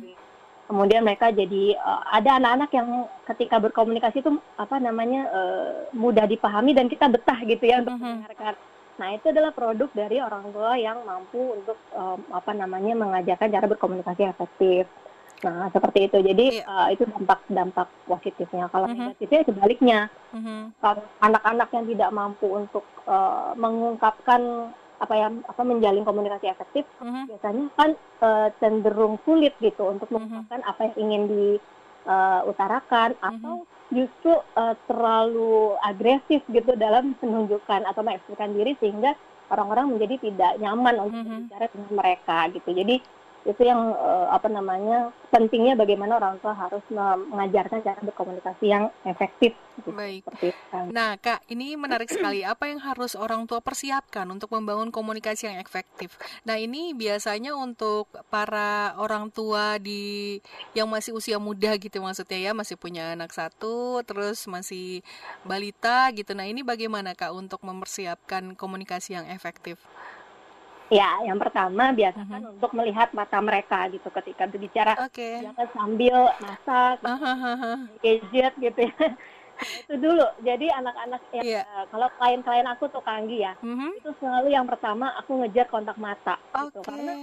Kemudian 0.68 1.02
mereka 1.08 1.32
jadi 1.32 1.80
uh, 1.80 2.04
ada 2.12 2.44
anak-anak 2.44 2.70
yang 2.76 3.08
ketika 3.24 3.56
berkomunikasi 3.64 4.20
itu 4.20 4.36
apa 4.60 4.84
namanya 4.84 5.32
uh, 5.32 5.72
mudah 5.96 6.28
dipahami 6.28 6.76
dan 6.76 6.92
kita 6.92 7.08
betah 7.08 7.40
gitu 7.48 7.64
ya 7.64 7.80
untuk 7.80 7.96
mm-hmm. 7.96 8.20
mendengarkan 8.20 8.56
Nah, 8.96 9.12
itu 9.12 9.28
adalah 9.28 9.52
produk 9.52 9.90
dari 9.92 10.24
orang 10.24 10.56
tua 10.56 10.80
yang 10.80 11.04
mampu 11.04 11.60
untuk 11.60 11.76
um, 11.92 12.20
apa 12.32 12.56
namanya 12.56 12.96
mengajarkan 12.96 13.52
cara 13.52 13.68
berkomunikasi 13.68 14.24
efektif. 14.24 14.88
Nah, 15.44 15.68
seperti 15.76 16.08
itu. 16.08 16.18
Jadi 16.24 16.64
yeah. 16.64 16.88
uh, 16.88 16.88
itu 16.96 17.04
dampak-dampak 17.04 17.92
positifnya. 18.08 18.72
Kalau 18.72 18.88
mm 18.88 18.96
-hmm. 18.96 19.04
negatifnya 19.12 19.42
sebaliknya. 19.44 20.00
Mm 20.32 20.42
-hmm. 20.42 20.62
Kalau 20.80 21.04
anak-anak 21.20 21.70
yang 21.76 21.86
tidak 21.92 22.10
mampu 22.16 22.48
untuk 22.48 22.86
uh, 23.04 23.52
mengungkapkan 23.60 24.72
apa 24.96 25.12
ya 25.12 25.28
apa 25.28 25.62
menjalin 25.68 26.08
komunikasi 26.08 26.48
efektif, 26.48 26.88
mm 27.04 27.12
-hmm. 27.12 27.24
biasanya 27.28 27.66
kan 27.76 27.90
uh, 28.24 28.48
cenderung 28.64 29.20
sulit 29.28 29.52
gitu 29.60 29.92
untuk 29.92 30.08
mm-hmm. 30.08 30.48
mengungkapkan 30.48 30.64
mm 30.64 30.66
-hmm. 30.66 30.72
apa 30.72 30.82
yang 30.88 30.96
ingin 31.04 31.24
diutarakan 31.28 33.10
uh, 33.20 33.28
atau 33.28 33.54
mm 33.60 33.64
-hmm 33.68 33.75
justru 33.94 34.34
uh, 34.58 34.76
terlalu 34.90 35.78
agresif 35.86 36.42
gitu 36.50 36.74
dalam 36.74 37.14
menunjukkan 37.22 37.86
atau 37.86 38.02
mengekspresikan 38.02 38.54
diri 38.58 38.74
sehingga 38.82 39.14
orang-orang 39.54 39.94
menjadi 39.94 40.26
tidak 40.26 40.52
nyaman 40.58 40.96
untuk 41.06 41.22
mm 41.22 41.30
-hmm. 41.30 41.42
bicara 41.46 41.66
dengan 41.70 41.92
mereka 41.94 42.38
gitu. 42.50 42.70
Jadi 42.74 42.96
itu 43.46 43.62
yang 43.62 43.94
uh, 43.94 44.34
apa 44.34 44.50
namanya 44.50 45.14
pentingnya 45.30 45.78
bagaimana 45.78 46.18
orang 46.18 46.42
tua 46.42 46.58
harus 46.58 46.82
mengajarkan 47.30 47.86
cara 47.86 48.02
berkomunikasi 48.02 48.66
yang 48.66 48.90
efektif. 49.06 49.54
Gitu, 49.78 49.92
Baik. 49.92 50.26
Nah, 50.90 51.20
Kak, 51.20 51.46
ini 51.52 51.78
menarik 51.78 52.10
sekali. 52.10 52.42
Apa 52.42 52.72
yang 52.72 52.82
harus 52.82 53.14
orang 53.14 53.46
tua 53.46 53.62
persiapkan 53.62 54.26
untuk 54.32 54.50
membangun 54.50 54.90
komunikasi 54.90 55.52
yang 55.52 55.60
efektif? 55.62 56.18
Nah, 56.48 56.58
ini 56.58 56.98
biasanya 56.98 57.54
untuk 57.54 58.10
para 58.34 58.98
orang 58.98 59.30
tua 59.30 59.78
di 59.78 60.40
yang 60.74 60.90
masih 60.90 61.14
usia 61.14 61.38
muda 61.38 61.76
gitu 61.78 62.02
maksudnya 62.02 62.40
ya, 62.40 62.52
masih 62.58 62.80
punya 62.80 63.14
anak 63.14 63.30
satu, 63.36 64.02
terus 64.08 64.48
masih 64.50 65.06
balita 65.46 66.10
gitu. 66.16 66.34
Nah, 66.34 66.50
ini 66.50 66.66
bagaimana 66.66 67.14
Kak 67.14 67.36
untuk 67.36 67.62
mempersiapkan 67.62 68.58
komunikasi 68.58 69.20
yang 69.22 69.28
efektif? 69.30 69.78
Ya, 70.94 71.18
yang 71.26 71.42
pertama 71.42 71.90
biasakan 71.98 72.42
uh-huh. 72.46 72.54
untuk 72.58 72.72
melihat 72.78 73.10
mata 73.18 73.42
mereka 73.42 73.90
gitu 73.90 74.06
ketika 74.14 74.46
berbicara. 74.46 74.94
Okay. 75.10 75.42
Jangan 75.42 75.68
sambil 75.74 76.16
masak, 76.38 77.02
uh-huh. 77.02 77.90
gadget 78.06 78.54
gitu 78.62 78.80
ya. 78.86 79.08
itu 79.56 79.96
dulu. 79.98 80.26
Jadi 80.44 80.68
anak-anak 80.68 81.22
ya 81.32 81.42
yeah. 81.42 81.66
uh, 81.74 81.86
kalau 81.90 82.12
klien-klien 82.20 82.68
aku 82.70 82.92
tuh 82.92 83.02
Kanggi 83.02 83.42
ya, 83.42 83.58
uh-huh. 83.58 83.92
itu 83.98 84.12
selalu 84.22 84.54
yang 84.54 84.68
pertama 84.68 85.16
aku 85.18 85.42
ngejar 85.42 85.66
kontak 85.72 85.98
mata 85.98 86.38
okay. 86.54 86.70
gitu 86.70 86.80
karena 86.86 87.14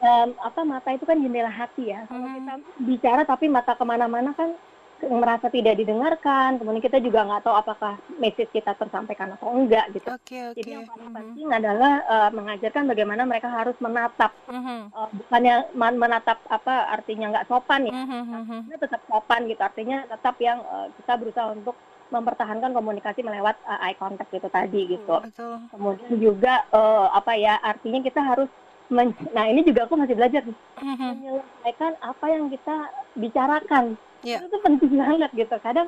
um, 0.00 0.28
apa 0.40 0.60
mata 0.64 0.88
itu 0.90 1.04
kan 1.06 1.20
jendela 1.20 1.52
hati 1.52 1.92
ya. 1.94 2.08
Kalau 2.10 2.24
uh-huh. 2.24 2.34
kita 2.40 2.54
bicara 2.82 3.22
tapi 3.22 3.46
mata 3.46 3.78
ke 3.78 3.84
mana-mana 3.86 4.34
kan 4.34 4.58
merasa 5.08 5.46
tidak 5.52 5.76
didengarkan, 5.76 6.56
kemudian 6.56 6.84
kita 6.84 6.98
juga 7.00 7.24
nggak 7.26 7.42
tahu 7.44 7.56
apakah 7.56 7.94
message 8.16 8.50
kita 8.52 8.72
tersampaikan 8.78 9.34
atau 9.36 9.52
enggak 9.52 9.88
gitu. 9.92 10.08
Okay, 10.22 10.52
okay. 10.52 10.58
Jadi 10.62 10.70
yang 10.76 10.86
paling 10.88 11.10
mm-hmm. 11.10 11.18
penting 11.20 11.48
adalah 11.52 11.92
uh, 12.06 12.30
mengajarkan 12.32 12.84
bagaimana 12.88 13.22
mereka 13.28 13.48
harus 13.52 13.76
menatap, 13.82 14.32
mm-hmm. 14.48 14.80
uh, 14.92 15.08
bukannya 15.12 15.56
menatap 15.74 16.38
apa 16.48 16.74
artinya 16.92 17.26
nggak 17.34 17.48
sopan 17.48 17.88
ya, 17.88 17.94
mm-hmm. 17.94 18.60
Nah, 18.70 18.78
tetap 18.80 19.00
sopan 19.06 19.40
gitu, 19.46 19.62
artinya 19.62 19.98
tetap 20.08 20.36
yang 20.40 20.58
uh, 20.64 20.88
kita 21.00 21.12
berusaha 21.20 21.46
untuk 21.52 21.76
mempertahankan 22.12 22.70
komunikasi 22.76 23.24
melewat 23.24 23.58
uh, 23.64 23.80
eye 23.82 23.98
contact 23.98 24.30
itu 24.30 24.46
tadi 24.52 24.80
gitu. 24.86 25.16
Betul. 25.24 25.56
Kemudian 25.72 26.14
juga 26.20 26.62
uh, 26.70 27.10
apa 27.10 27.34
ya, 27.34 27.58
artinya 27.58 28.04
kita 28.04 28.20
harus 28.22 28.50
men 28.92 29.16
nah 29.32 29.48
ini 29.48 29.64
juga 29.64 29.88
aku 29.88 29.96
masih 29.96 30.16
belajar 30.16 30.42
mm-hmm. 30.44 31.10
menyelesaikan 31.16 31.92
apa 32.04 32.26
yang 32.28 32.52
kita 32.52 32.76
bicarakan 33.16 33.84
yeah. 34.24 34.40
itu 34.40 34.46
tuh 34.52 34.60
penting 34.60 34.92
banget 35.00 35.30
gitu 35.32 35.56
kadang 35.64 35.86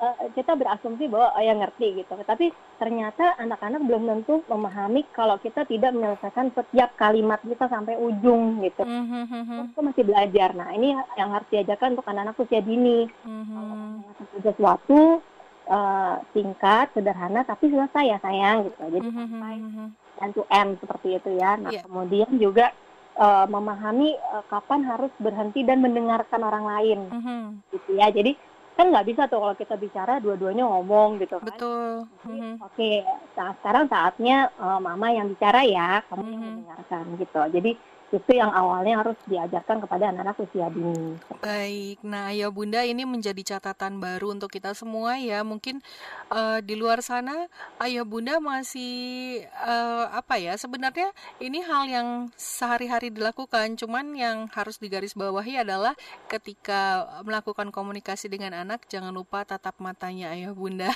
uh, 0.00 0.16
kita 0.32 0.56
berasumsi 0.56 1.04
bahwa 1.06 1.36
oh, 1.36 1.42
ya 1.42 1.52
ngerti 1.52 2.00
gitu 2.00 2.12
tapi 2.24 2.52
ternyata 2.80 3.36
anak-anak 3.36 3.84
belum 3.84 4.08
tentu 4.08 4.40
memahami 4.48 5.04
kalau 5.12 5.36
kita 5.40 5.68
tidak 5.68 5.92
menyelesaikan 5.92 6.52
setiap 6.56 6.96
kalimat 6.96 7.40
kita 7.44 7.68
sampai 7.68 8.00
ujung 8.00 8.64
gitu 8.64 8.82
mm 8.84 9.04
-hmm. 9.04 9.60
itu 9.72 9.80
masih 9.84 10.04
belajar 10.08 10.56
nah 10.56 10.72
ini 10.72 10.96
yang 11.20 11.30
harus 11.32 11.48
diajarkan 11.52 11.96
untuk 11.96 12.08
anak-anak 12.08 12.40
usia 12.40 12.64
dini 12.64 13.04
mm 13.08 13.42
-hmm. 13.44 13.52
kalau 13.52 13.76
sesuatu 14.40 15.00
uh, 15.68 16.16
singkat 16.32 16.88
sederhana 16.96 17.44
tapi 17.44 17.68
selesai 17.68 18.04
ya 18.08 18.18
sayang 18.24 18.72
gitu 18.72 18.80
jadi 18.88 18.98
mm 19.04 19.12
-hmm. 19.12 19.88
End 20.20 20.32
to 20.36 20.44
end 20.52 20.76
seperti 20.78 21.16
itu 21.18 21.30
ya 21.36 21.56
nah 21.56 21.72
yeah. 21.72 21.84
kemudian 21.84 22.30
juga 22.36 22.72
uh, 23.16 23.46
memahami 23.48 24.16
uh, 24.32 24.44
kapan 24.48 24.84
harus 24.86 25.12
berhenti 25.20 25.64
dan 25.66 25.80
mendengarkan 25.82 26.40
orang 26.40 26.64
lain 26.64 27.00
mm-hmm. 27.10 27.42
gitu 27.74 27.90
ya 27.96 28.08
jadi 28.12 28.32
kan 28.78 28.88
nggak 28.88 29.12
bisa 29.12 29.28
tuh 29.28 29.44
kalau 29.44 29.54
kita 29.58 29.76
bicara 29.76 30.24
dua-duanya 30.24 30.64
ngomong 30.64 31.20
gitu 31.20 31.36
kan 31.36 31.52
betul 31.52 32.08
mm-hmm. 32.24 32.52
oke 32.64 32.72
okay, 32.76 33.04
nah 33.36 33.52
sekarang 33.60 33.84
saatnya 33.92 34.48
uh, 34.56 34.80
mama 34.80 35.12
yang 35.12 35.28
bicara 35.28 35.66
ya 35.66 36.00
kamu 36.08 36.20
mm-hmm. 36.22 36.32
yang 36.32 36.42
mendengarkan 36.44 37.04
gitu 37.20 37.40
jadi 37.60 37.72
itu 38.10 38.32
yang 38.34 38.50
awalnya 38.50 39.06
harus 39.06 39.18
diajarkan 39.30 39.86
kepada 39.86 40.10
anak-anak 40.10 40.36
usia 40.42 40.66
dini. 40.66 41.14
Baik, 41.38 42.02
nah 42.02 42.34
ya 42.34 42.50
Bunda 42.50 42.82
ini 42.82 43.06
menjadi 43.06 43.56
catatan 43.56 44.02
baru 44.02 44.34
untuk 44.34 44.50
kita 44.50 44.74
semua 44.74 45.14
ya. 45.14 45.46
Mungkin 45.46 45.78
uh, 46.34 46.58
di 46.58 46.74
luar 46.74 47.06
sana 47.06 47.46
ayah 47.78 48.02
Bunda 48.02 48.42
masih 48.42 49.46
uh, 49.62 50.10
apa 50.10 50.42
ya? 50.42 50.58
Sebenarnya 50.58 51.14
ini 51.38 51.62
hal 51.62 51.86
yang 51.86 52.08
sehari-hari 52.34 53.14
dilakukan, 53.14 53.78
cuman 53.78 54.10
yang 54.18 54.50
harus 54.50 54.82
digarisbawahi 54.82 55.62
adalah 55.62 55.94
ketika 56.26 57.06
melakukan 57.22 57.70
komunikasi 57.70 58.26
dengan 58.26 58.58
anak 58.58 58.90
jangan 58.90 59.14
lupa 59.14 59.46
tatap 59.46 59.78
matanya 59.78 60.34
ayah 60.34 60.50
Bunda. 60.50 60.90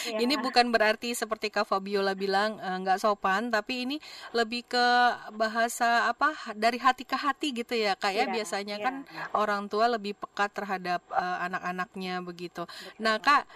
Ya. 0.00 0.16
ini 0.22 0.38
bukan 0.40 0.72
berarti 0.72 1.12
seperti 1.12 1.52
Kak 1.52 1.68
Fabiola 1.68 2.14
bilang 2.16 2.56
nggak 2.56 2.98
uh, 2.98 3.02
sopan, 3.02 3.50
tapi 3.50 3.84
ini 3.84 3.96
lebih 4.32 4.64
ke 4.64 4.86
bahasa 5.34 6.06
apa 6.08 6.32
dari 6.60 6.76
hati 6.76 7.08
ke 7.08 7.16
hati 7.16 7.56
gitu 7.56 7.72
ya 7.72 7.96
kak 7.96 8.12
ya, 8.12 8.28
ya 8.28 8.36
biasanya 8.36 8.76
ya. 8.76 8.84
kan 8.84 8.94
orang 9.32 9.66
tua 9.72 9.88
lebih 9.88 10.12
pekat 10.20 10.52
terhadap 10.52 11.00
uh, 11.08 11.40
anak-anaknya 11.48 12.20
begitu. 12.20 12.68
Betul. 12.68 13.00
Nah 13.00 13.16
kak 13.16 13.48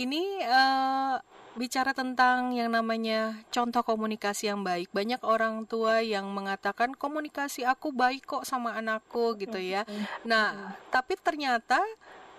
ini 0.00 0.40
uh, 0.44 1.20
bicara 1.56 1.96
tentang 1.96 2.52
yang 2.52 2.68
namanya 2.68 3.40
contoh 3.48 3.80
komunikasi 3.80 4.52
yang 4.52 4.60
baik. 4.60 4.92
Banyak 4.92 5.24
orang 5.24 5.64
tua 5.64 6.04
yang 6.04 6.28
mengatakan 6.28 6.92
komunikasi 6.92 7.64
aku 7.64 7.90
baik 7.96 8.28
kok 8.28 8.44
sama 8.44 8.76
anakku 8.76 9.34
gitu 9.40 9.56
ya. 9.56 9.88
Nah, 10.22 10.76
tapi 10.92 11.16
ternyata 11.16 11.80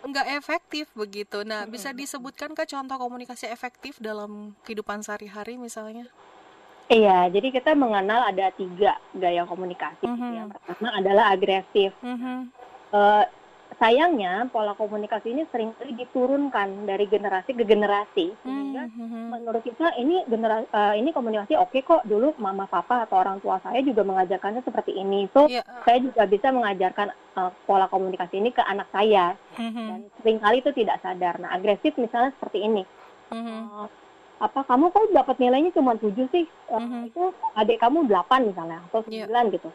nggak 0.05 0.27
efektif 0.37 0.85
begitu. 0.93 1.41
Nah, 1.41 1.65
bisa 1.65 1.89
disebutkan 1.91 2.53
ke 2.53 2.69
contoh 2.69 2.95
komunikasi 3.01 3.49
efektif 3.49 3.97
dalam 3.97 4.53
kehidupan 4.61 5.01
sehari-hari 5.01 5.57
misalnya? 5.57 6.05
Iya, 6.87 7.27
jadi 7.27 7.51
kita 7.51 7.75
mengenal 7.75 8.31
ada 8.31 8.47
tiga 8.55 8.95
gaya 9.11 9.43
komunikasi. 9.43 10.07
Mm 10.07 10.15
-hmm. 10.15 10.31
Yang 10.39 10.47
pertama 10.55 10.87
adalah 10.95 11.25
agresif. 11.35 11.91
Mm 11.99 12.15
-hmm. 12.15 12.37
uh, 12.95 13.23
sayangnya 13.75 14.47
pola 14.47 14.71
komunikasi 14.71 15.35
ini 15.35 15.43
sering 15.51 15.75
diturunkan 15.83 16.87
dari 16.87 17.05
generasi 17.11 17.51
ke 17.51 17.67
generasi, 17.67 18.31
sehingga 18.39 18.87
mm 18.87 19.03
-hmm. 19.03 19.23
menurut 19.35 19.61
kita 19.67 19.99
ini 19.99 20.23
generasi 20.31 20.67
uh, 20.71 20.95
ini 20.95 21.11
komunikasi 21.11 21.59
oke 21.59 21.75
okay 21.75 21.83
kok. 21.83 22.07
Dulu 22.07 22.39
mama 22.39 22.71
papa 22.71 23.03
atau 23.03 23.19
orang 23.19 23.43
tua 23.43 23.59
saya 23.59 23.83
juga 23.83 24.07
mengajarkannya 24.07 24.63
seperti 24.63 24.95
ini. 24.95 25.27
So 25.35 25.51
yeah. 25.51 25.67
saya 25.83 25.99
juga 25.99 26.23
bisa 26.23 26.55
mengajarkan 26.55 27.11
uh, 27.35 27.51
pola 27.67 27.91
komunikasi 27.91 28.39
ini 28.39 28.55
ke 28.55 28.63
anak 28.63 28.87
saya. 28.95 29.35
Mm 29.59 29.69
-hmm. 29.75 29.87
Dan 29.91 29.99
sering 30.23 30.39
kali 30.39 30.63
itu 30.63 30.71
tidak 30.71 31.03
sadar. 31.03 31.35
Nah 31.35 31.51
agresif 31.51 31.99
misalnya 31.99 32.31
seperti 32.39 32.63
ini. 32.63 32.87
Mm 33.35 33.43
-hmm. 33.43 33.61
uh, 33.75 34.06
apa 34.37 34.59
kamu 34.69 34.93
kok 34.93 35.09
dapat 35.13 35.35
nilainya 35.41 35.71
cuma 35.73 35.97
tujuh 35.97 36.29
sih 36.29 36.45
mm-hmm. 36.69 37.09
itu 37.09 37.23
adik 37.57 37.81
kamu 37.81 38.05
delapan 38.05 38.45
misalnya 38.45 38.79
atau 38.89 39.01
iya. 39.09 39.25
sembilan 39.25 39.45
yeah. 39.49 39.55
gitu 39.57 39.69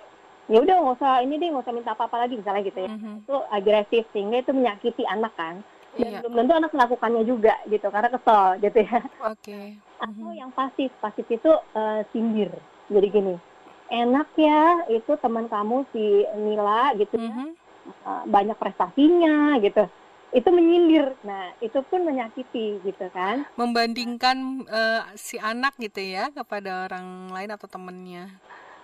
ya 0.50 0.58
udah 0.58 0.76
nggak 0.82 0.96
usah 0.98 1.12
ini 1.22 1.34
deh 1.38 1.48
nggak 1.50 1.64
usah 1.66 1.74
minta 1.74 1.90
apa 1.94 2.04
apa 2.06 2.16
lagi 2.26 2.34
misalnya 2.38 2.62
gitu 2.66 2.78
ya 2.78 2.90
mm-hmm. 2.90 3.14
itu 3.26 3.36
agresif 3.50 4.04
sehingga 4.14 4.36
itu 4.42 4.52
menyakiti 4.54 5.04
anak 5.06 5.32
kan 5.34 5.54
dan 5.98 6.08
yeah. 6.08 6.20
belum 6.22 6.34
tentu 6.34 6.52
anak 6.56 6.72
melakukannya 6.72 7.22
juga 7.26 7.54
gitu 7.68 7.86
karena 7.90 8.08
kesel 8.10 8.44
gitu 8.62 8.78
ya 8.86 9.00
oke 9.02 9.38
okay. 9.42 9.66
mm-hmm. 9.74 10.04
atau 10.06 10.30
yang 10.34 10.50
pasif 10.54 10.90
pasif 11.02 11.26
itu 11.26 11.50
uh, 11.74 12.00
sindir 12.14 12.50
jadi 12.86 13.06
gini 13.10 13.34
enak 13.92 14.28
ya 14.38 14.86
itu 14.88 15.12
teman 15.18 15.50
kamu 15.50 15.84
si 15.90 16.22
Nila 16.38 16.94
gitu 16.96 17.18
mm-hmm. 17.18 17.48
ya 17.50 17.60
uh, 18.06 18.22
banyak 18.30 18.56
prestasinya 18.58 19.58
gitu 19.58 19.84
itu 20.32 20.48
menyindir. 20.48 21.12
Nah, 21.22 21.52
itu 21.60 21.78
pun 21.86 22.08
menyakiti 22.08 22.80
gitu 22.82 23.06
kan. 23.12 23.44
Membandingkan 23.60 24.64
uh, 24.66 25.04
si 25.14 25.36
anak 25.36 25.76
gitu 25.76 26.00
ya 26.00 26.32
kepada 26.32 26.88
orang 26.88 27.28
lain 27.30 27.52
atau 27.52 27.68
temennya. 27.68 28.32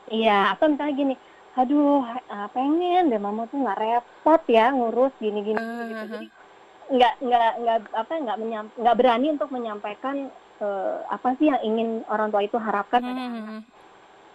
Iya, 0.08 0.56
atau 0.56 0.72
misalnya 0.72 0.94
gini, 0.96 1.14
aduh 1.56 2.04
uh, 2.06 2.48
pengen 2.54 3.10
deh 3.10 3.20
mama 3.20 3.48
tuh 3.50 3.60
nggak 3.60 3.80
repot 3.80 4.42
ya 4.48 4.70
ngurus 4.72 5.12
gini-gini 5.18 5.58
uh, 5.58 5.68
gitu. 5.90 6.04
Jadi 6.14 6.26
nggak 6.88 7.14
nggak 7.20 7.52
nggak 7.60 7.78
apa 7.92 8.12
nggak 8.16 8.38
menyam 8.40 8.64
nggak 8.72 8.96
berani 8.96 9.26
untuk 9.36 9.50
menyampaikan 9.52 10.32
uh, 10.64 11.04
apa 11.12 11.36
sih 11.36 11.52
yang 11.52 11.60
ingin 11.60 12.00
orang 12.08 12.32
tua 12.32 12.40
itu 12.44 12.56
harapkan 12.56 13.04
pada 13.04 13.20
anak. 13.20 13.64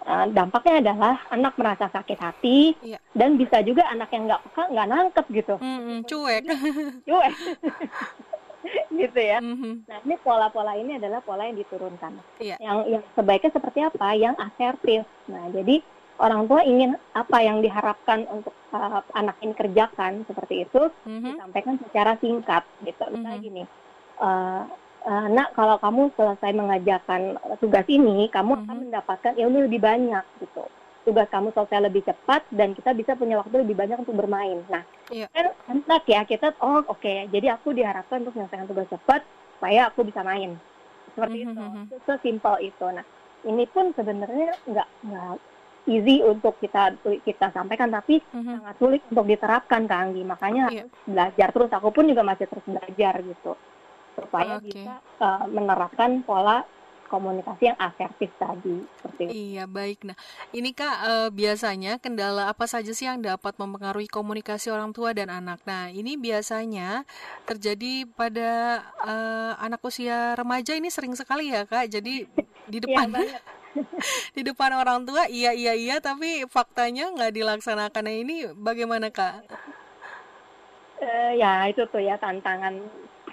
Hmm. 0.04 0.12
Uh, 0.12 0.26
dampaknya 0.36 0.76
adalah 0.84 1.16
anak 1.32 1.54
merasa 1.56 1.88
sakit 1.88 2.20
hati 2.20 2.76
iya. 2.84 3.00
dan 3.16 3.40
bisa 3.40 3.64
juga 3.64 3.88
anak 3.88 4.12
yang 4.12 4.28
nggak 4.28 4.44
peka 4.52 4.64
nggak 4.68 4.90
nangkep 4.92 5.26
gitu 5.32 5.56
mm, 5.64 6.04
cuek 6.04 6.44
cuek 7.08 7.34
gitu 9.02 9.20
ya. 9.20 9.40
Mm-hmm. 9.44 9.74
Nah 9.88 9.98
ini 10.04 10.16
pola-pola 10.24 10.74
ini 10.80 10.98
adalah 10.98 11.20
pola 11.20 11.48
yang 11.48 11.58
diturunkan. 11.60 12.20
Yeah. 12.40 12.60
Yang 12.60 12.78
yang 12.98 13.04
sebaiknya 13.16 13.52
seperti 13.52 13.80
apa? 13.84 14.08
Yang 14.16 14.36
asertif. 14.40 15.02
Nah 15.28 15.44
jadi 15.52 15.76
orang 16.22 16.46
tua 16.46 16.62
ingin 16.64 16.96
apa 17.12 17.38
yang 17.42 17.60
diharapkan 17.60 18.30
untuk 18.30 18.54
uh, 18.72 19.02
anak 19.18 19.36
ini 19.42 19.54
kerjakan 19.58 20.24
seperti 20.30 20.64
itu 20.64 20.82
mm-hmm. 21.04 21.36
disampaikan 21.36 21.76
secara 21.82 22.12
singkat 22.22 22.64
gitu. 22.86 23.04
Misalnya 23.12 23.40
mm-hmm. 23.40 23.48
gini, 23.48 23.64
uh, 24.22 24.64
uh, 24.64 24.64
nak 25.08 25.52
kalau 25.56 25.76
kamu 25.84 26.16
selesai 26.16 26.52
mengajarkan 26.56 27.36
tugas 27.60 27.84
ini, 27.92 28.32
kamu 28.32 28.56
mm-hmm. 28.56 28.66
akan 28.68 28.78
mendapatkan 28.88 29.34
ilmu 29.36 29.68
lebih 29.68 29.84
banyak 29.84 30.24
gitu 30.40 30.64
tugas 31.04 31.28
kamu 31.30 31.52
selesai 31.52 31.84
lebih 31.84 32.02
cepat 32.08 32.48
dan 32.56 32.72
kita 32.72 32.96
bisa 32.96 33.14
punya 33.20 33.40
waktu 33.40 33.64
lebih 33.64 33.76
banyak 33.76 34.00
untuk 34.00 34.16
bermain. 34.16 34.64
Nah, 34.72 34.84
iya. 35.12 35.28
kan 35.30 35.52
enak 35.68 36.04
ya 36.08 36.24
kita 36.24 36.56
oh 36.64 36.80
oke 36.88 37.00
okay. 37.00 37.28
jadi 37.30 37.60
aku 37.60 37.76
diharapkan 37.76 38.24
untuk 38.24 38.40
menyelesaikan 38.40 38.68
tugas 38.72 38.88
cepat 38.88 39.22
supaya 39.60 39.92
aku 39.92 40.08
bisa 40.08 40.24
main 40.24 40.56
seperti 41.12 41.44
mm 41.44 41.54
-hmm. 41.54 41.84
itu. 41.92 41.96
Sesimpel 42.08 42.56
itu. 42.64 42.86
Nah, 42.88 43.06
ini 43.44 43.68
pun 43.68 43.92
sebenarnya 43.92 44.56
nggak 44.64 44.88
nggak 45.04 45.36
easy 45.92 46.24
untuk 46.24 46.56
kita 46.64 46.96
kita 47.04 47.52
sampaikan 47.52 47.92
tapi 47.92 48.24
mm 48.24 48.40
-hmm. 48.40 48.56
sangat 48.64 48.76
sulit 48.80 49.02
untuk 49.12 49.28
diterapkan 49.28 49.84
Kang 49.86 50.12
Anggi. 50.12 50.24
Makanya 50.24 50.72
yeah. 50.72 50.88
harus 50.88 51.04
belajar 51.04 51.48
terus. 51.52 51.72
Aku 51.76 51.92
pun 51.92 52.08
juga 52.08 52.24
masih 52.24 52.48
terus 52.48 52.64
belajar 52.64 53.20
gitu 53.20 53.54
supaya 54.14 54.62
okay. 54.62 54.70
bisa 54.72 54.94
uh, 55.20 55.46
menerapkan 55.50 56.22
pola 56.24 56.66
komunikasi 57.14 57.70
yang 57.70 57.78
asertif 57.78 58.34
tadi 58.42 58.82
seperti 58.98 59.22
itu. 59.30 59.34
Iya 59.54 59.70
baik. 59.70 60.02
Nah 60.10 60.18
ini 60.50 60.74
kak 60.74 60.98
e, 61.06 61.14
biasanya 61.30 62.02
kendala 62.02 62.50
apa 62.50 62.66
saja 62.66 62.90
sih 62.90 63.06
yang 63.06 63.22
dapat 63.22 63.54
mempengaruhi 63.62 64.10
komunikasi 64.10 64.74
orang 64.74 64.98
tua 64.98 65.14
dan 65.14 65.30
anak? 65.30 65.62
Nah 65.70 65.94
ini 65.94 66.18
biasanya 66.18 67.06
terjadi 67.46 68.10
pada 68.18 68.82
e, 69.06 69.14
anak 69.62 69.86
usia 69.86 70.34
remaja 70.34 70.74
ini 70.74 70.90
sering 70.90 71.14
sekali 71.14 71.54
ya 71.54 71.70
kak. 71.70 71.94
Jadi 71.94 72.26
di 72.74 72.78
iya, 72.82 72.86
depan. 72.90 73.08
ya, 73.14 73.42
di 74.38 74.42
depan 74.42 74.72
orang 74.74 75.06
tua 75.06 75.30
iya 75.30 75.54
iya 75.54 75.74
iya 75.78 75.98
tapi 76.02 76.46
faktanya 76.50 77.10
nggak 77.14 77.34
dilaksanakan 77.34 78.04
nah 78.06 78.16
ini 78.16 78.50
bagaimana 78.58 79.14
kak? 79.14 79.46
Uh, 81.04 81.32
ya 81.36 81.68
itu 81.70 81.84
tuh 81.94 82.02
ya 82.02 82.16
tantangan 82.18 82.80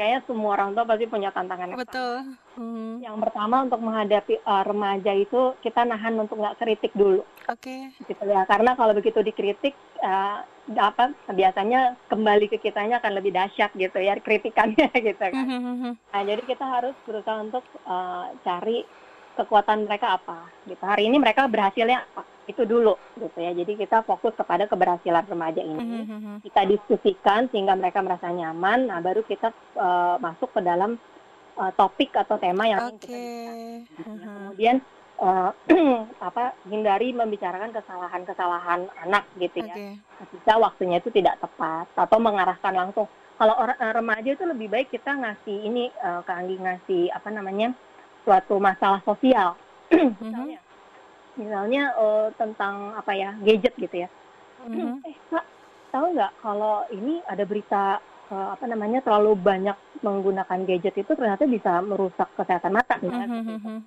kayaknya 0.00 0.24
semua 0.24 0.56
orang 0.56 0.72
tua 0.72 0.88
pasti 0.88 1.04
punya 1.04 1.28
tantangan 1.28 1.76
betul. 1.76 2.24
hmm. 2.56 3.04
yang 3.04 3.20
pertama 3.20 3.68
untuk 3.68 3.84
menghadapi 3.84 4.40
uh, 4.48 4.64
remaja 4.64 5.12
itu 5.12 5.52
kita 5.60 5.84
nahan 5.84 6.16
untuk 6.16 6.40
nggak 6.40 6.56
kritik 6.56 6.88
dulu. 6.96 7.20
Oke. 7.52 7.92
Okay. 7.92 8.08
gitu 8.08 8.24
ya 8.24 8.48
karena 8.48 8.72
kalau 8.80 8.96
begitu 8.96 9.20
dikritik 9.20 9.76
uh, 10.00 10.40
apa 10.80 11.12
biasanya 11.36 12.00
kembali 12.08 12.48
ke 12.48 12.56
kitanya 12.56 13.04
akan 13.04 13.12
lebih 13.20 13.36
dahsyat 13.36 13.76
gitu 13.76 14.00
ya 14.00 14.16
kritikannya 14.16 14.88
gitu 15.12 15.20
kan. 15.20 15.36
Hmm, 15.36 15.60
hmm, 15.60 15.76
hmm, 15.84 15.94
nah 16.16 16.22
jadi 16.24 16.42
kita 16.48 16.64
harus 16.64 16.96
berusaha 17.04 17.36
untuk 17.44 17.64
uh, 17.84 18.32
cari 18.40 18.88
kekuatan 19.36 19.84
mereka 19.84 20.16
apa 20.16 20.48
gitu. 20.64 20.80
Hari 20.80 21.12
ini 21.12 21.20
mereka 21.20 21.44
berhasilnya 21.44 22.08
apa 22.16 22.39
itu 22.50 22.62
dulu 22.66 22.98
gitu 23.16 23.38
ya. 23.38 23.54
Jadi 23.54 23.72
kita 23.78 24.02
fokus 24.02 24.34
kepada 24.34 24.66
keberhasilan 24.66 25.24
remaja 25.30 25.62
ini. 25.62 25.78
Mm-hmm. 25.78 26.36
Kita 26.44 26.62
diskusikan 26.66 27.46
sehingga 27.48 27.78
mereka 27.78 28.02
merasa 28.02 28.28
nyaman. 28.28 28.90
Nah, 28.90 28.98
baru 28.98 29.22
kita 29.22 29.54
uh, 29.78 30.16
masuk 30.18 30.50
ke 30.52 30.60
dalam 30.60 30.98
uh, 31.56 31.72
topik 31.78 32.10
atau 32.14 32.36
tema 32.36 32.66
yang 32.66 32.80
okay. 32.90 32.98
kita 32.98 33.16
diskusikan. 33.16 33.56
Mm-hmm. 33.96 34.34
Kemudian 34.34 34.76
uh, 35.20 35.50
apa 36.28 36.56
hindari 36.66 37.14
membicarakan 37.14 37.70
kesalahan-kesalahan 37.76 38.90
anak 39.06 39.24
gitu 39.38 39.62
ya. 39.62 39.74
Okay. 39.74 39.92
Ketika 40.26 40.54
waktunya 40.58 40.96
itu 40.98 41.10
tidak 41.14 41.38
tepat 41.38 41.86
atau 41.94 42.18
mengarahkan 42.18 42.74
langsung. 42.74 43.06
Kalau 43.40 43.56
orang 43.56 43.80
remaja 43.80 44.36
itu 44.36 44.44
lebih 44.44 44.68
baik 44.68 44.92
kita 44.92 45.16
ngasih 45.16 45.64
ini 45.64 45.88
uh, 46.04 46.20
Anggi 46.28 46.60
ngasih 46.60 47.08
apa 47.08 47.32
namanya 47.32 47.72
suatu 48.24 48.60
masalah 48.60 49.00
sosial. 49.00 49.56
Mm-hmm. 49.88 50.12
Misalnya 50.20 50.60
misalnya 51.40 51.96
uh, 51.96 52.28
tentang 52.36 52.92
apa 52.92 53.12
ya 53.16 53.32
gadget 53.40 53.72
gitu 53.80 54.04
ya. 54.04 54.08
Mm-hmm. 54.60 55.08
eh 55.08 55.16
kak 55.32 55.44
tahu 55.88 56.12
nggak 56.12 56.32
kalau 56.44 56.84
ini 56.92 57.24
ada 57.24 57.48
berita 57.48 57.96
uh, 58.28 58.52
apa 58.52 58.68
namanya 58.68 59.00
terlalu 59.00 59.32
banyak 59.40 59.72
menggunakan 60.04 60.68
gadget 60.68 61.00
itu 61.00 61.12
ternyata 61.16 61.48
bisa 61.48 61.80
merusak 61.80 62.28
kesehatan 62.36 62.76
mata 62.76 63.00
misalnya 63.00 63.40
mm-hmm. 63.40 63.78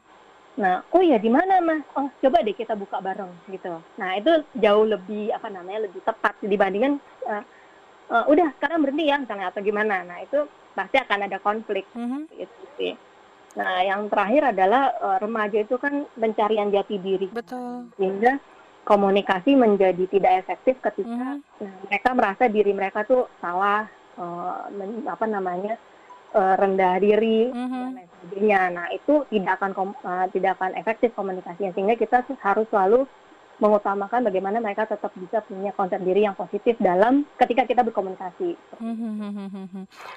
nah 0.58 0.82
oh 0.90 1.02
ya 1.06 1.22
di 1.22 1.30
mana 1.30 1.62
mas? 1.62 1.86
Oh 1.94 2.10
coba 2.26 2.42
deh 2.42 2.58
kita 2.58 2.74
buka 2.74 2.98
bareng 3.02 3.30
gitu. 3.54 3.78
Nah 4.02 4.18
itu 4.18 4.34
jauh 4.58 4.86
lebih 4.90 5.30
apa 5.30 5.50
namanya 5.54 5.86
lebih 5.86 6.02
tepat 6.02 6.34
dibandingkan 6.42 6.98
uh, 7.30 7.46
uh, 8.10 8.26
udah 8.30 8.50
sekarang 8.58 8.82
berhenti 8.82 9.14
ya 9.14 9.22
misalnya 9.22 9.54
atau 9.54 9.62
gimana. 9.62 10.02
Nah 10.02 10.26
itu 10.26 10.46
pasti 10.74 10.98
akan 10.98 11.30
ada 11.30 11.38
konflik. 11.38 11.86
Mm-hmm. 11.94 12.22
gitu 12.34 12.66
sih 12.82 12.94
Nah, 13.54 13.86
yang 13.86 14.10
terakhir 14.10 14.56
adalah 14.56 14.94
uh, 14.98 15.18
remaja 15.22 15.62
itu 15.62 15.78
kan 15.78 16.10
pencarian 16.18 16.74
jati 16.74 16.98
diri. 16.98 17.30
Betul. 17.30 17.94
Sehingga 17.98 18.42
komunikasi 18.84 19.56
menjadi 19.56 20.04
tidak 20.10 20.44
efektif 20.44 20.76
ketika 20.84 21.40
mm. 21.40 21.62
nah, 21.64 21.76
mereka 21.88 22.10
merasa 22.12 22.44
diri 22.50 22.72
mereka 22.76 23.06
tuh 23.06 23.30
salah, 23.40 23.88
uh, 24.18 24.68
men, 24.74 25.06
apa 25.06 25.26
namanya 25.30 25.78
uh, 26.34 26.58
rendah 26.58 26.98
diri 27.00 27.54
mm 27.54 27.66
-hmm. 27.70 27.82
dan 27.82 27.94
lain 27.94 28.10
sebagainya. 28.10 28.62
Nah, 28.74 28.88
itu 28.90 29.14
tidak 29.30 29.54
akan 29.62 29.72
uh, 30.02 30.26
tidak 30.34 30.52
akan 30.60 30.72
efektif 30.74 31.10
komunikasinya. 31.14 31.72
Sehingga 31.78 31.96
kita 31.96 32.26
harus 32.42 32.68
selalu 32.74 33.06
mengutamakan 33.62 34.26
bagaimana 34.26 34.58
mereka 34.58 34.90
tetap 34.90 35.14
bisa 35.14 35.42
punya 35.46 35.70
konsep 35.78 36.02
diri 36.02 36.26
yang 36.26 36.34
positif 36.34 36.74
dalam 36.82 37.26
ketika 37.38 37.70
kita 37.70 37.82
berkomunikasi. 37.86 38.58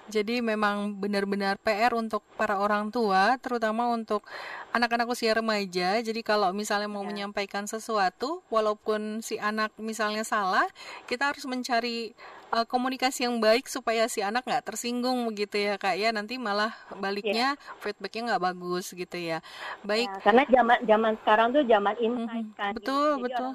Jadi 0.08 0.40
memang 0.40 0.96
benar-benar 0.96 1.60
PR 1.60 1.92
untuk 1.92 2.24
para 2.40 2.56
orang 2.56 2.88
tua, 2.88 3.36
terutama 3.36 3.92
untuk 3.92 4.24
anak-anak 4.72 5.08
usia 5.12 5.36
remaja. 5.36 6.00
Jadi 6.00 6.20
kalau 6.24 6.52
misalnya 6.56 6.88
mau 6.88 7.04
ya. 7.04 7.08
menyampaikan 7.12 7.68
sesuatu, 7.68 8.40
walaupun 8.48 9.20
si 9.20 9.36
anak 9.36 9.72
misalnya 9.76 10.24
salah, 10.24 10.64
kita 11.04 11.32
harus 11.32 11.44
mencari 11.44 12.16
uh, 12.52 12.66
komunikasi 12.66 13.26
yang 13.26 13.38
baik 13.42 13.66
supaya 13.66 14.06
si 14.06 14.22
anak 14.22 14.46
nggak 14.46 14.66
tersinggung 14.66 15.26
begitu 15.26 15.58
ya 15.58 15.74
kak 15.80 15.96
ya. 15.98 16.10
Nanti 16.14 16.38
malah 16.38 16.74
baliknya 16.98 17.56
yeah. 17.56 17.80
feedbacknya 17.82 18.34
nggak 18.34 18.42
bagus 18.52 18.92
gitu 18.92 19.16
ya. 19.18 19.38
Baik. 19.82 20.10
Ya, 20.10 20.20
karena 20.22 20.42
zaman 20.46 20.78
zaman 20.86 21.12
sekarang 21.22 21.48
tuh 21.54 21.62
zaman 21.66 21.94
insight 21.98 22.48
kan. 22.54 22.72
Betul 22.76 23.08
Jadi 23.18 23.24
betul. 23.26 23.50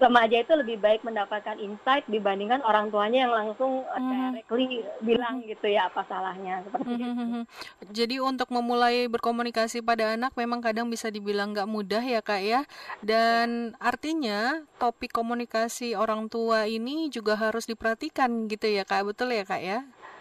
remaja 0.00 0.36
itu 0.40 0.52
lebih 0.56 0.76
baik 0.80 1.00
mendapatkan 1.04 1.56
insight 1.60 2.04
dibandingkan 2.08 2.60
orang 2.64 2.88
tuanya 2.88 3.28
yang 3.28 3.34
langsung 3.34 3.84
mm-hmm. 3.84 4.10
directly 4.32 4.84
bilang 5.04 5.44
gitu 5.44 5.66
ya 5.68 5.88
apa 5.88 6.04
salahnya 6.08 6.64
seperti 6.64 6.88
mm-hmm. 6.96 7.42
itu. 7.44 7.92
jadi 7.92 8.16
untuk 8.24 8.48
memulai 8.52 9.06
berkomunikasi 9.10 9.84
pada 9.84 10.16
anak 10.16 10.32
memang 10.36 10.64
kadang 10.64 10.88
bisa 10.88 11.12
dibilang 11.12 11.52
nggak 11.52 11.68
mudah 11.68 12.02
ya 12.02 12.20
kak 12.24 12.42
ya. 12.42 12.60
Dan 13.04 13.76
ya. 13.76 13.92
artinya 13.92 14.40
topik 14.80 15.12
komunikasi 15.12 15.92
orang 15.92 16.32
tua 16.32 16.64
ini 16.64 17.12
juga 17.12 17.36
harus 17.36 17.68
diperhatikan 17.68 18.29
gitu 18.50 18.66
ya 18.70 18.82
kak 18.86 19.06
betul 19.06 19.30
ya 19.32 19.44
kak 19.46 19.62
ya 19.62 19.78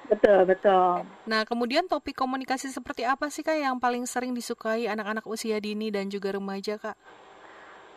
betul 0.10 0.42
betul 0.48 1.06
nah 1.30 1.46
kemudian 1.46 1.86
topik 1.86 2.18
komunikasi 2.18 2.70
seperti 2.74 3.06
apa 3.06 3.30
sih 3.30 3.46
kak 3.46 3.58
yang 3.60 3.78
paling 3.78 4.06
sering 4.10 4.34
disukai 4.34 4.90
anak-anak 4.90 5.26
usia 5.30 5.62
dini 5.62 5.94
dan 5.94 6.10
juga 6.10 6.34
remaja 6.34 6.82
kak 6.82 6.98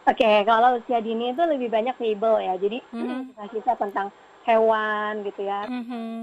Oke, 0.02 0.26
okay, 0.26 0.42
kalau 0.42 0.82
usia 0.82 0.98
dini 0.98 1.30
itu 1.30 1.42
lebih 1.46 1.70
banyak 1.70 1.94
fable 1.94 2.42
ya. 2.42 2.58
Jadi 2.58 2.82
mm-hmm. 2.90 3.38
kisah 3.54 3.78
tentang 3.78 4.10
hewan 4.42 5.22
gitu 5.22 5.46
ya. 5.46 5.62
Mm-hmm. 5.70 6.14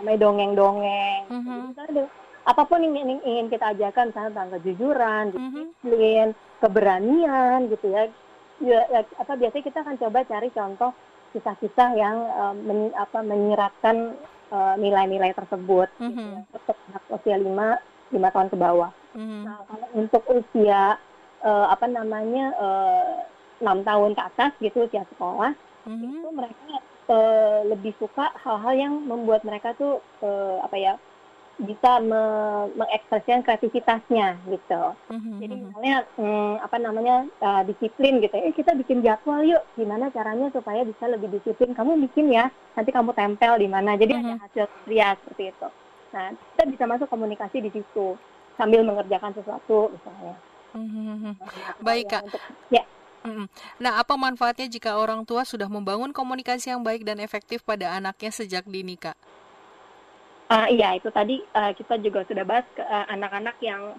Namanya 0.00 0.18
dongeng-dongeng. 0.24 1.22
Mm-hmm. 1.28 1.60
Jadi, 1.76 2.02
apa 2.48 2.62
pun 2.64 2.80
yang 2.80 2.96
ingin, 2.96 3.20
ingin 3.20 3.46
kita 3.52 3.76
ajarkan 3.76 4.08
misalnya 4.08 4.30
tentang 4.32 4.50
kejujuran, 4.56 5.24
mm-hmm. 5.36 5.52
disiplin, 5.52 6.28
keberanian 6.64 7.58
gitu 7.68 7.86
ya. 7.92 8.02
ya. 8.64 8.80
Ya, 8.88 9.00
apa 9.04 9.32
biasanya 9.36 9.64
kita 9.68 9.78
akan 9.84 9.96
coba 10.00 10.18
cari 10.24 10.48
contoh 10.56 10.90
kisah-kisah 11.32 11.90
yang 11.94 12.16
uh, 12.36 12.54
men, 12.54 12.90
apa, 12.94 13.22
menyiratkan 13.22 14.18
uh, 14.50 14.74
nilai-nilai 14.76 15.32
tersebut 15.34 15.88
mm 15.98 16.10
-hmm. 16.10 16.30
gitu 16.44 16.56
untuk 16.58 16.76
anak 16.90 17.04
usia 17.10 17.36
lima 17.38 17.68
lima 18.10 18.28
tahun 18.34 18.48
ke 18.50 18.56
bawah. 18.58 18.90
Mm 19.14 19.24
-hmm. 19.26 19.40
Nah 19.46 19.58
kalau 19.66 19.88
untuk 19.94 20.22
usia 20.30 20.98
uh, 21.42 21.66
apa 21.70 21.86
namanya 21.86 22.54
enam 23.62 23.78
uh, 23.82 23.86
tahun 23.86 24.10
ke 24.18 24.22
atas 24.22 24.52
gitu 24.60 24.86
usia 24.86 25.06
sekolah 25.14 25.54
mm 25.86 25.94
-hmm. 25.96 26.10
itu 26.10 26.28
mereka 26.34 26.70
uh, 27.10 27.58
lebih 27.66 27.92
suka 27.98 28.30
hal-hal 28.40 28.74
yang 28.74 28.94
membuat 29.04 29.42
mereka 29.42 29.74
tuh 29.74 29.98
uh, 30.22 30.62
apa 30.62 30.76
ya 30.78 30.94
bisa 31.60 32.00
me 32.00 32.22
mengekspresikan 32.74 33.44
kreativitasnya 33.44 34.40
gitu. 34.48 34.82
Mm-hmm. 35.12 35.36
Jadi 35.40 35.54
mhm. 35.54 35.62
misalnya 35.68 35.96
hmm, 36.16 36.54
apa 36.64 36.76
namanya 36.80 37.16
uh, 37.40 37.62
disiplin 37.68 38.20
gitu. 38.24 38.34
Eh 38.36 38.52
kita 38.56 38.72
bikin 38.76 39.04
jadwal 39.04 39.44
yuk. 39.44 39.62
Gimana 39.76 40.08
caranya 40.10 40.48
supaya 40.50 40.80
bisa 40.82 41.04
lebih 41.08 41.28
disiplin? 41.30 41.76
Kamu 41.76 42.00
bikin 42.10 42.32
ya. 42.32 42.48
Nanti 42.76 42.90
kamu 42.90 43.12
tempel 43.12 43.60
di 43.60 43.68
mana. 43.68 43.94
Jadi 43.94 44.12
mm-hmm. 44.16 44.36
ada 44.36 44.44
hasil 44.48 44.64
karya 44.84 45.08
seperti 45.20 45.42
itu. 45.52 45.68
Nah 46.16 46.26
kita 46.34 46.62
bisa 46.66 46.84
masuk 46.88 47.08
komunikasi 47.12 47.56
di 47.60 47.70
situ 47.70 48.16
sambil 48.56 48.80
mengerjakan 48.84 49.36
sesuatu 49.36 49.92
misalnya. 49.92 50.36
Mm-hmm. 50.72 51.32
Baik 51.84 52.06
kak. 52.08 52.22
Untuk, 52.24 52.42
ya. 52.72 52.84
Nah, 53.76 54.00
apa 54.00 54.16
manfaatnya 54.16 54.64
jika 54.64 54.96
orang 54.96 55.28
tua 55.28 55.44
sudah 55.44 55.68
membangun 55.68 56.08
komunikasi 56.08 56.72
yang 56.72 56.80
baik 56.80 57.04
dan 57.04 57.20
efektif 57.20 57.60
pada 57.60 57.92
anaknya 57.92 58.32
sejak 58.32 58.64
dini, 58.64 58.96
Kak? 58.96 59.16
Uh, 60.50 60.66
iya, 60.66 60.98
itu 60.98 61.06
tadi 61.14 61.38
uh, 61.54 61.70
kita 61.78 62.02
juga 62.02 62.26
sudah 62.26 62.42
bahas 62.42 62.66
anak 62.74 63.06
anak-anak 63.30 63.56
yang 63.62 63.94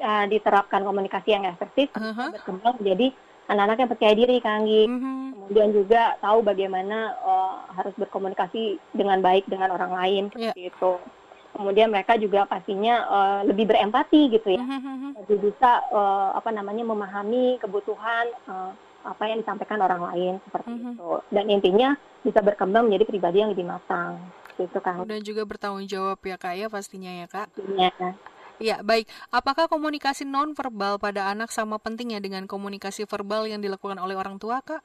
uh, 0.00 0.24
diterapkan 0.28 0.80
komunikasi 0.84 1.36
yang 1.36 1.44
efektif 1.44 1.92
uh 1.96 2.12
-huh. 2.12 2.28
berkembang 2.32 2.76
jadi 2.80 3.12
anak-anak 3.48 3.78
yang 3.80 3.90
percaya 3.90 4.14
diri, 4.14 4.36
Kang 4.40 4.64
Anggi. 4.64 4.82
Uh 4.84 4.92
-huh. 4.92 5.26
Kemudian 5.48 5.70
juga 5.72 6.02
tahu 6.20 6.38
bagaimana 6.44 7.16
uh, 7.24 7.54
harus 7.72 7.96
berkomunikasi 7.96 8.76
dengan 8.92 9.24
baik 9.24 9.48
dengan 9.48 9.72
orang 9.72 9.92
lain 9.96 10.22
seperti 10.28 10.68
yeah. 10.68 10.72
itu. 10.72 10.92
Kemudian 11.56 11.88
mereka 11.90 12.14
juga 12.20 12.44
pastinya 12.44 12.94
uh, 13.08 13.40
lebih 13.48 13.66
berempati 13.66 14.28
gitu 14.30 14.48
ya, 14.52 14.62
uh 14.62 14.68
-huh. 14.68 15.10
lebih 15.24 15.52
bisa 15.52 15.84
uh, 15.90 16.36
apa 16.36 16.52
namanya 16.52 16.84
memahami 16.84 17.56
kebutuhan 17.58 18.28
uh, 18.46 18.72
apa 19.08 19.24
yang 19.24 19.40
disampaikan 19.40 19.80
orang 19.80 20.04
lain 20.12 20.32
seperti 20.44 20.68
uh 20.68 20.76
-huh. 20.76 20.92
itu. 20.92 21.10
Dan 21.32 21.44
intinya 21.48 21.88
bisa 22.20 22.44
berkembang 22.44 22.86
menjadi 22.86 23.04
pribadi 23.08 23.40
yang 23.40 23.52
lebih 23.56 23.64
matang 23.64 24.20
itu 24.58 24.78
Kak. 24.82 25.06
Dan 25.06 25.22
juga 25.22 25.42
bertanggung 25.46 25.86
jawab 25.86 26.18
ya 26.26 26.36
Kak 26.36 26.54
ya 26.58 26.66
pastinya 26.66 27.12
ya 27.14 27.26
Kak. 27.30 27.48
Iya. 27.56 27.90
Ya, 28.58 28.82
baik. 28.82 29.06
Apakah 29.30 29.70
komunikasi 29.70 30.26
non 30.26 30.50
verbal 30.50 30.98
pada 30.98 31.30
anak 31.30 31.54
sama 31.54 31.78
pentingnya 31.78 32.18
dengan 32.18 32.50
komunikasi 32.50 33.06
verbal 33.06 33.46
yang 33.46 33.62
dilakukan 33.62 34.02
oleh 34.02 34.18
orang 34.18 34.34
tua, 34.42 34.58
Kak? 34.58 34.82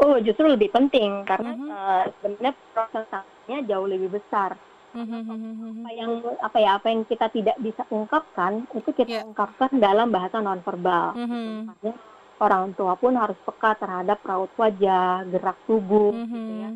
Oh, 0.00 0.16
justru 0.16 0.48
lebih 0.48 0.72
penting 0.72 1.28
karena 1.28 1.52
mm 1.52 1.60
-hmm. 1.60 1.68
uh, 1.68 2.04
sebenarnya 2.24 2.54
prosesnya 2.72 3.58
jauh 3.68 3.84
lebih 3.84 4.16
besar. 4.16 4.56
Mm 4.96 5.04
-hmm. 5.04 5.84
Apa 5.84 5.90
yang 5.92 6.10
apa 6.40 6.58
ya 6.58 6.70
apa 6.80 6.86
yang 6.88 7.04
kita 7.04 7.28
tidak 7.28 7.56
bisa 7.60 7.84
ungkapkan 7.92 8.64
itu 8.72 8.90
kita 8.96 9.20
yeah. 9.20 9.28
ungkapkan 9.28 9.76
dalam 9.76 10.08
bahasa 10.08 10.40
non 10.40 10.64
verbal. 10.64 11.12
Mm 11.20 11.28
-hmm. 11.28 11.94
orang 12.40 12.72
tua 12.72 12.96
pun 12.96 13.12
harus 13.20 13.36
peka 13.44 13.76
terhadap 13.76 14.24
raut 14.24 14.48
wajah, 14.56 15.28
gerak 15.28 15.60
tubuh, 15.68 16.16
mm 16.16 16.24
-hmm. 16.24 16.32
gitu 16.32 16.52
ya 16.56 16.70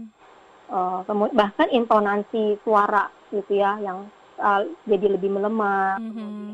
uh, 0.74 1.00
bahkan 1.30 1.70
intonasi 1.70 2.58
suara 2.66 3.06
gitu 3.30 3.54
ya 3.54 3.78
yang 3.78 4.10
uh, 4.42 4.66
jadi 4.84 5.14
lebih 5.14 5.30
melemah 5.30 6.02
mm 6.02 6.10
-hmm. 6.10 6.50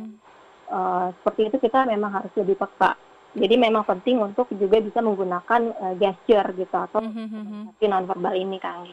uh, 0.69 1.07
seperti 1.21 1.49
itu 1.49 1.57
kita 1.65 1.89
memang 1.89 2.21
harus 2.21 2.33
lebih 2.37 2.61
peka 2.61 2.95
jadi 3.31 3.55
memang 3.57 3.87
penting 3.87 4.19
untuk 4.19 4.51
juga 4.59 4.83
bisa 4.83 5.01
menggunakan 5.01 5.61
uh, 5.81 5.95
gesture 5.97 6.49
gitu 6.53 6.77
atau 6.77 7.01
mm 7.01 7.13
-hmm. 7.17 7.89
nonverbal 7.89 8.35
ini 8.37 8.61
kang 8.61 8.85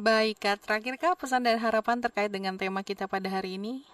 baik 0.00 0.42
kak 0.42 0.58
terakhir 0.66 0.98
kak 0.98 1.14
pesan 1.20 1.46
dan 1.46 1.62
harapan 1.62 2.02
terkait 2.02 2.32
dengan 2.32 2.58
tema 2.58 2.82
kita 2.82 3.06
pada 3.06 3.30
hari 3.30 3.60
ini 3.60 3.86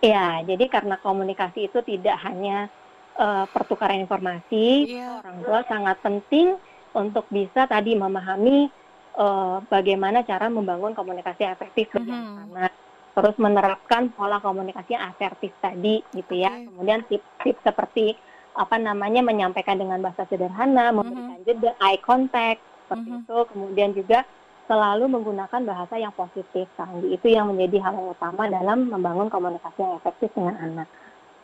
ya 0.00 0.40
jadi 0.48 0.64
karena 0.72 0.96
komunikasi 0.96 1.68
itu 1.68 1.78
tidak 1.84 2.16
hanya 2.24 2.72
uh, 3.20 3.44
pertukaran 3.52 4.00
informasi 4.00 4.96
yeah. 4.96 5.20
orang 5.20 5.36
tua 5.44 5.60
sangat 5.68 5.96
penting 6.00 6.56
untuk 6.96 7.26
bisa 7.30 7.70
tadi 7.70 7.94
memahami 7.94 8.79
uh, 9.16 9.58
bagaimana 9.66 10.22
cara 10.22 10.46
membangun 10.46 10.94
komunikasi 10.94 11.46
efektif 11.46 11.90
bagi 11.94 12.10
mm-hmm. 12.10 12.54
anak 12.54 12.72
terus 13.10 13.36
menerapkan 13.42 14.14
pola 14.14 14.38
komunikasi 14.38 14.94
yang 14.94 15.10
asertif 15.10 15.50
tadi 15.58 16.04
gitu 16.14 16.34
ya 16.38 16.50
okay. 16.50 16.66
kemudian 16.70 17.00
tips-tips 17.10 17.62
seperti 17.66 18.06
apa 18.54 18.76
namanya 18.78 19.22
menyampaikan 19.22 19.78
dengan 19.78 20.02
bahasa 20.02 20.26
sederhana 20.30 20.94
memberikan 20.94 21.38
mm-hmm. 21.38 21.46
jeda 21.46 21.72
eye 21.82 22.00
contact 22.02 22.62
seperti 22.86 23.08
mm-hmm. 23.10 23.24
itu 23.26 23.38
kemudian 23.50 23.90
juga 23.94 24.18
selalu 24.70 25.10
menggunakan 25.10 25.66
bahasa 25.66 25.98
yang 25.98 26.14
positif 26.14 26.70
Sandi 26.78 27.10
itu 27.10 27.26
yang 27.26 27.50
menjadi 27.50 27.82
hal 27.82 27.98
yang 27.98 28.14
utama 28.14 28.46
dalam 28.46 28.86
membangun 28.86 29.26
komunikasi 29.26 29.82
yang 29.82 29.98
efektif 29.98 30.30
dengan 30.30 30.54
anak. 30.62 30.86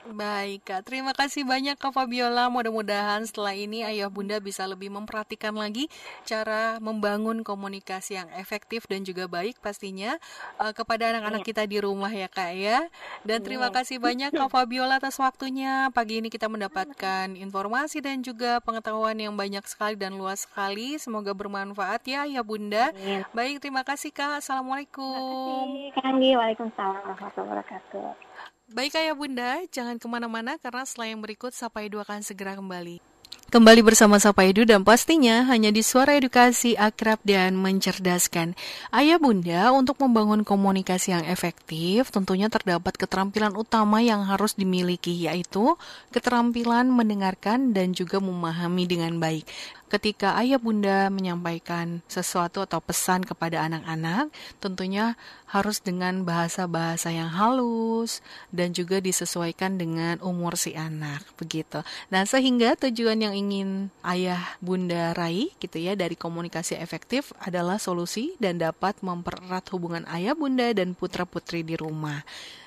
Baik 0.06 0.62
Kak, 0.62 0.86
terima 0.86 1.10
kasih 1.10 1.42
banyak 1.42 1.74
Kak 1.74 1.90
Fabiola. 1.90 2.46
Mudah-mudahan 2.46 3.26
setelah 3.26 3.58
ini 3.58 3.82
ayah 3.82 4.06
bunda 4.06 4.38
bisa 4.38 4.62
lebih 4.62 4.86
memperhatikan 4.94 5.50
lagi 5.50 5.90
cara 6.22 6.78
membangun 6.78 7.42
komunikasi 7.42 8.22
yang 8.22 8.30
efektif 8.38 8.86
dan 8.86 9.02
juga 9.02 9.26
baik 9.26 9.58
pastinya 9.58 10.14
uh, 10.62 10.70
kepada 10.70 11.10
anak-anak 11.10 11.42
iya. 11.42 11.48
kita 11.50 11.62
di 11.66 11.82
rumah 11.82 12.12
ya 12.14 12.30
Kak 12.30 12.52
ya. 12.54 12.86
Dan 13.26 13.42
terima 13.42 13.74
iya. 13.74 13.74
kasih 13.74 13.98
banyak 14.06 14.30
Kak 14.30 14.46
Fabiola 14.46 15.02
atas 15.02 15.18
waktunya. 15.18 15.90
Pagi 15.90 16.22
ini 16.22 16.30
kita 16.30 16.46
mendapatkan 16.46 17.34
informasi 17.34 17.98
dan 17.98 18.22
juga 18.22 18.62
pengetahuan 18.62 19.18
yang 19.18 19.34
banyak 19.34 19.66
sekali 19.66 19.98
dan 19.98 20.14
luas 20.14 20.46
sekali. 20.46 21.02
Semoga 21.02 21.34
bermanfaat 21.34 22.06
ya 22.06 22.30
ayah 22.30 22.46
bunda. 22.46 22.94
Baik, 23.34 23.58
terima 23.58 23.82
kasih 23.82 24.14
Kak. 24.14 24.38
Assalamualaikum. 24.38 25.90
Terima 25.90 25.98
kasih. 25.98 26.38
Waalaikumsalam 26.38 27.02
warahmatullahi 27.02 27.50
wabarakatuh. 27.58 28.54
Baik 28.66 28.98
ayah 28.98 29.14
bunda, 29.14 29.62
jangan 29.70 29.94
ke 29.94 30.10
mana-mana 30.10 30.58
karena 30.58 30.82
setelah 30.82 31.14
yang 31.14 31.22
berikut 31.22 31.54
Sapa 31.54 31.86
Edu 31.86 32.02
akan 32.02 32.18
segera 32.26 32.58
kembali. 32.58 32.98
Kembali 33.46 33.78
bersama 33.78 34.18
Sapa 34.18 34.42
Edu 34.42 34.66
dan 34.66 34.82
pastinya 34.82 35.46
hanya 35.46 35.70
di 35.70 35.86
suara 35.86 36.18
edukasi 36.18 36.74
akrab 36.74 37.22
dan 37.22 37.54
mencerdaskan. 37.54 38.58
Ayah 38.90 39.22
bunda, 39.22 39.70
untuk 39.70 40.02
membangun 40.02 40.42
komunikasi 40.42 41.14
yang 41.14 41.22
efektif 41.30 42.10
tentunya 42.10 42.50
terdapat 42.50 42.98
keterampilan 42.98 43.54
utama 43.54 44.02
yang 44.02 44.26
harus 44.26 44.58
dimiliki 44.58 45.14
yaitu 45.14 45.78
keterampilan 46.10 46.90
mendengarkan 46.90 47.70
dan 47.70 47.94
juga 47.94 48.18
memahami 48.18 48.82
dengan 48.90 49.22
baik 49.22 49.46
ketika 49.86 50.34
ayah 50.42 50.58
bunda 50.58 51.06
menyampaikan 51.08 52.02
sesuatu 52.10 52.62
atau 52.62 52.82
pesan 52.82 53.22
kepada 53.22 53.62
anak-anak, 53.66 54.34
tentunya 54.58 55.14
harus 55.46 55.78
dengan 55.78 56.26
bahasa-bahasa 56.26 57.14
yang 57.14 57.30
halus 57.30 58.20
dan 58.50 58.74
juga 58.74 58.98
disesuaikan 58.98 59.78
dengan 59.78 60.18
umur 60.22 60.58
si 60.58 60.74
anak, 60.74 61.22
begitu. 61.38 61.86
Nah, 62.10 62.26
sehingga 62.26 62.74
tujuan 62.74 63.22
yang 63.22 63.34
ingin 63.34 63.94
ayah 64.02 64.42
bunda 64.58 65.14
raih 65.14 65.54
gitu 65.62 65.78
ya 65.78 65.94
dari 65.94 66.18
komunikasi 66.18 66.74
efektif 66.78 67.30
adalah 67.38 67.78
solusi 67.78 68.34
dan 68.42 68.58
dapat 68.58 68.98
mempererat 69.06 69.70
hubungan 69.70 70.02
ayah 70.10 70.34
bunda 70.34 70.74
dan 70.74 70.98
putra-putri 70.98 71.62
di 71.62 71.78
rumah. 71.78 72.26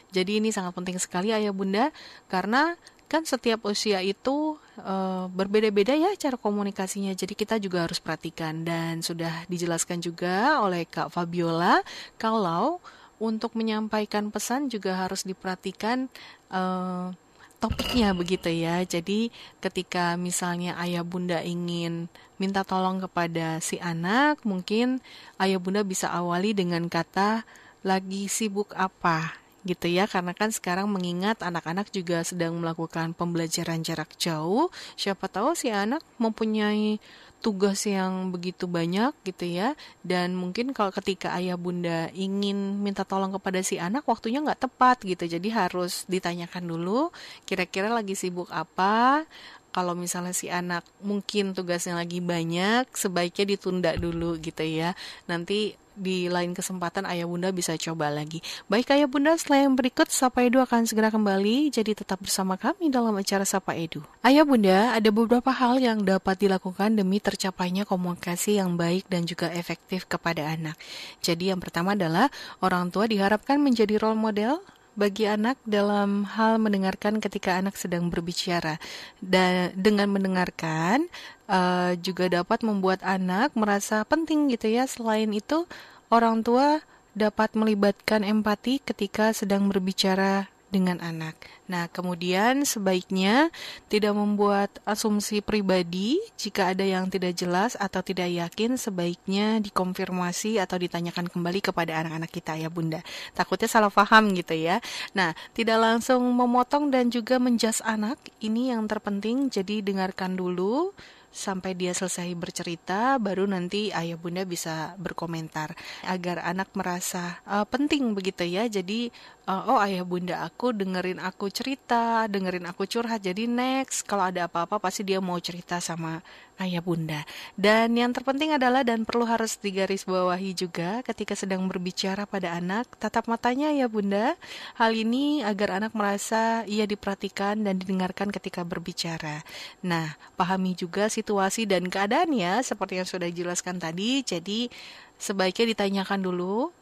Jadi 0.10 0.42
ini 0.42 0.50
sangat 0.50 0.74
penting 0.74 0.98
sekali 0.98 1.30
ayah 1.30 1.54
bunda 1.54 1.94
karena 2.32 2.74
kan 3.10 3.26
setiap 3.26 3.66
usia 3.66 4.06
itu 4.06 4.62
uh, 4.78 5.26
berbeda-beda 5.34 5.98
ya 5.98 6.14
cara 6.14 6.38
komunikasinya. 6.38 7.10
Jadi 7.18 7.34
kita 7.34 7.58
juga 7.58 7.90
harus 7.90 7.98
perhatikan 7.98 8.62
dan 8.62 9.02
sudah 9.02 9.50
dijelaskan 9.50 9.98
juga 9.98 10.62
oleh 10.62 10.86
Kak 10.86 11.10
Fabiola 11.10 11.82
kalau 12.22 12.78
untuk 13.18 13.58
menyampaikan 13.58 14.30
pesan 14.30 14.70
juga 14.70 14.96
harus 14.96 15.26
diperhatikan 15.26 16.06
uh, 16.54 17.10
topiknya 17.58 18.14
begitu 18.14 18.54
ya. 18.54 18.86
Jadi 18.86 19.34
ketika 19.58 20.14
misalnya 20.14 20.78
ayah 20.78 21.02
bunda 21.02 21.42
ingin 21.42 22.08
minta 22.38 22.62
tolong 22.62 23.02
kepada 23.04 23.58
si 23.60 23.82
anak, 23.82 24.46
mungkin 24.46 25.02
ayah 25.42 25.58
bunda 25.58 25.82
bisa 25.82 26.14
awali 26.14 26.54
dengan 26.54 26.86
kata 26.88 27.44
lagi 27.82 28.30
sibuk 28.30 28.70
apa 28.78 29.49
gitu 29.68 29.92
ya 29.92 30.08
karena 30.08 30.32
kan 30.32 30.50
sekarang 30.54 30.88
mengingat 30.88 31.44
anak-anak 31.44 31.92
juga 31.92 32.24
sedang 32.24 32.56
melakukan 32.60 33.12
pembelajaran 33.12 33.84
jarak 33.84 34.16
jauh. 34.16 34.72
Siapa 34.96 35.28
tahu 35.28 35.56
si 35.56 35.68
anak 35.74 36.04
mempunyai 36.16 37.00
tugas 37.40 37.88
yang 37.88 38.32
begitu 38.36 38.68
banyak 38.68 39.16
gitu 39.24 39.48
ya. 39.48 39.76
Dan 40.04 40.36
mungkin 40.36 40.76
kalau 40.76 40.92
ketika 40.92 41.36
ayah 41.40 41.56
bunda 41.56 42.12
ingin 42.16 42.80
minta 42.84 43.08
tolong 43.08 43.32
kepada 43.36 43.64
si 43.64 43.80
anak 43.80 44.04
waktunya 44.08 44.44
nggak 44.44 44.70
tepat 44.70 45.04
gitu. 45.04 45.28
Jadi 45.28 45.48
harus 45.52 46.04
ditanyakan 46.08 46.64
dulu 46.68 47.12
kira-kira 47.48 47.92
lagi 47.92 48.16
sibuk 48.16 48.52
apa 48.52 49.24
kalau 49.70 49.94
misalnya 49.94 50.34
si 50.34 50.50
anak 50.50 50.86
mungkin 51.02 51.54
tugasnya 51.54 51.98
lagi 51.98 52.20
banyak 52.20 52.90
sebaiknya 52.94 53.46
ditunda 53.56 53.92
dulu 53.96 54.38
gitu 54.42 54.66
ya 54.66 54.94
nanti 55.30 55.78
di 56.00 56.32
lain 56.32 56.56
kesempatan 56.56 57.04
ayah 57.12 57.28
bunda 57.28 57.52
bisa 57.52 57.76
coba 57.76 58.08
lagi. 58.08 58.40
Baik 58.72 58.96
ayah 58.96 59.06
bunda, 59.12 59.36
setelah 59.36 59.68
yang 59.68 59.76
berikut 59.76 60.08
Sapa 60.08 60.48
Edu 60.48 60.64
akan 60.64 60.88
segera 60.88 61.12
kembali, 61.12 61.70
jadi 61.76 61.92
tetap 61.92 62.24
bersama 62.24 62.56
kami 62.56 62.88
dalam 62.88 63.12
acara 63.20 63.44
Sapa 63.44 63.76
Edu. 63.76 64.00
Ayah 64.24 64.48
bunda, 64.48 64.96
ada 64.96 65.10
beberapa 65.12 65.52
hal 65.52 65.84
yang 65.84 66.08
dapat 66.08 66.40
dilakukan 66.40 66.96
demi 66.96 67.20
tercapainya 67.20 67.84
komunikasi 67.84 68.64
yang 68.64 68.80
baik 68.80 69.12
dan 69.12 69.28
juga 69.28 69.52
efektif 69.52 70.08
kepada 70.08 70.48
anak. 70.48 70.80
Jadi 71.20 71.52
yang 71.52 71.60
pertama 71.60 71.94
adalah 72.00 72.32
orang 72.64 72.88
tua 72.90 73.06
diharapkan 73.06 73.60
menjadi 73.60 74.00
role 74.00 74.18
model 74.18 74.64
bagi 75.00 75.24
anak 75.24 75.56
dalam 75.64 76.28
hal 76.28 76.60
mendengarkan 76.60 77.24
ketika 77.24 77.56
anak 77.56 77.80
sedang 77.80 78.12
berbicara. 78.12 78.76
Dan 79.24 79.72
dengan 79.80 80.12
mendengarkan 80.12 81.08
uh, 81.48 81.96
juga 81.96 82.28
dapat 82.28 82.60
membuat 82.68 83.00
anak 83.08 83.56
merasa 83.56 84.04
penting 84.04 84.52
gitu 84.52 84.68
ya. 84.68 84.84
Selain 84.84 85.32
itu, 85.32 85.64
orang 86.12 86.44
tua 86.44 86.84
dapat 87.16 87.56
melibatkan 87.56 88.28
empati 88.28 88.84
ketika 88.84 89.32
sedang 89.32 89.72
berbicara 89.72 90.52
dengan 90.70 91.02
anak. 91.02 91.36
Nah, 91.70 91.90
kemudian 91.90 92.66
sebaiknya 92.66 93.54
tidak 93.90 94.14
membuat 94.18 94.70
asumsi 94.86 95.42
pribadi 95.42 96.18
jika 96.38 96.74
ada 96.74 96.86
yang 96.86 97.10
tidak 97.10 97.38
jelas 97.38 97.78
atau 97.78 98.02
tidak 98.02 98.30
yakin 98.30 98.78
sebaiknya 98.78 99.62
dikonfirmasi 99.62 100.58
atau 100.62 100.82
ditanyakan 100.82 101.30
kembali 101.30 101.60
kepada 101.62 102.02
anak-anak 102.02 102.32
kita 102.32 102.58
ya 102.58 102.70
Bunda. 102.70 103.02
Takutnya 103.38 103.70
salah 103.70 103.94
paham 103.94 104.34
gitu 104.34 104.54
ya. 104.58 104.82
Nah, 105.14 105.34
tidak 105.54 105.78
langsung 105.78 106.22
memotong 106.26 106.94
dan 106.94 107.10
juga 107.14 107.38
menjas 107.38 107.82
anak 107.86 108.18
ini 108.42 108.74
yang 108.74 108.86
terpenting 108.86 109.50
jadi 109.50 109.82
dengarkan 109.82 110.38
dulu 110.38 110.94
sampai 111.30 111.78
dia 111.78 111.94
selesai 111.94 112.34
bercerita 112.34 113.22
baru 113.22 113.46
nanti 113.46 113.94
ayah 113.94 114.18
bunda 114.18 114.44
bisa 114.46 114.98
berkomentar 114.98 115.78
agar 116.06 116.42
anak 116.42 116.74
merasa 116.74 117.38
uh, 117.46 117.66
penting 117.70 118.18
begitu 118.18 118.50
ya 118.50 118.66
jadi 118.66 119.14
uh, 119.50 119.66
oh 119.66 119.82
ayah 119.82 120.06
bunda 120.06 120.46
aku 120.46 120.70
dengerin 120.78 121.18
aku 121.18 121.50
cerita 121.50 122.30
dengerin 122.30 122.70
aku 122.70 122.86
curhat 122.86 123.26
jadi 123.26 123.50
next 123.50 124.06
kalau 124.06 124.30
ada 124.30 124.46
apa-apa 124.46 124.78
pasti 124.78 125.02
dia 125.02 125.18
mau 125.18 125.42
cerita 125.42 125.82
sama 125.82 126.22
ayah 126.60 126.84
bunda. 126.84 127.24
Dan 127.56 127.96
yang 127.96 128.12
terpenting 128.12 128.52
adalah 128.54 128.84
dan 128.84 129.08
perlu 129.08 129.24
harus 129.24 129.56
digaris 129.56 130.04
bawahi 130.04 130.52
juga 130.52 131.00
ketika 131.08 131.34
sedang 131.34 131.66
berbicara 131.72 132.28
pada 132.28 132.54
anak, 132.60 132.86
tatap 133.00 133.32
matanya 133.32 133.72
ya 133.72 133.88
bunda. 133.88 134.36
Hal 134.76 134.92
ini 134.94 135.42
agar 135.42 135.80
anak 135.80 135.96
merasa 135.96 136.68
ia 136.68 136.84
diperhatikan 136.84 137.64
dan 137.64 137.80
didengarkan 137.80 138.30
ketika 138.30 138.68
berbicara. 138.68 139.42
Nah, 139.82 140.20
pahami 140.36 140.76
juga 140.76 141.08
situasi 141.08 141.64
dan 141.64 141.88
keadaannya 141.88 142.62
seperti 142.62 143.00
yang 143.00 143.08
sudah 143.08 143.28
dijelaskan 143.32 143.80
tadi. 143.80 144.22
Jadi 144.22 144.68
sebaiknya 145.16 145.72
ditanyakan 145.76 146.20
dulu 146.20 146.76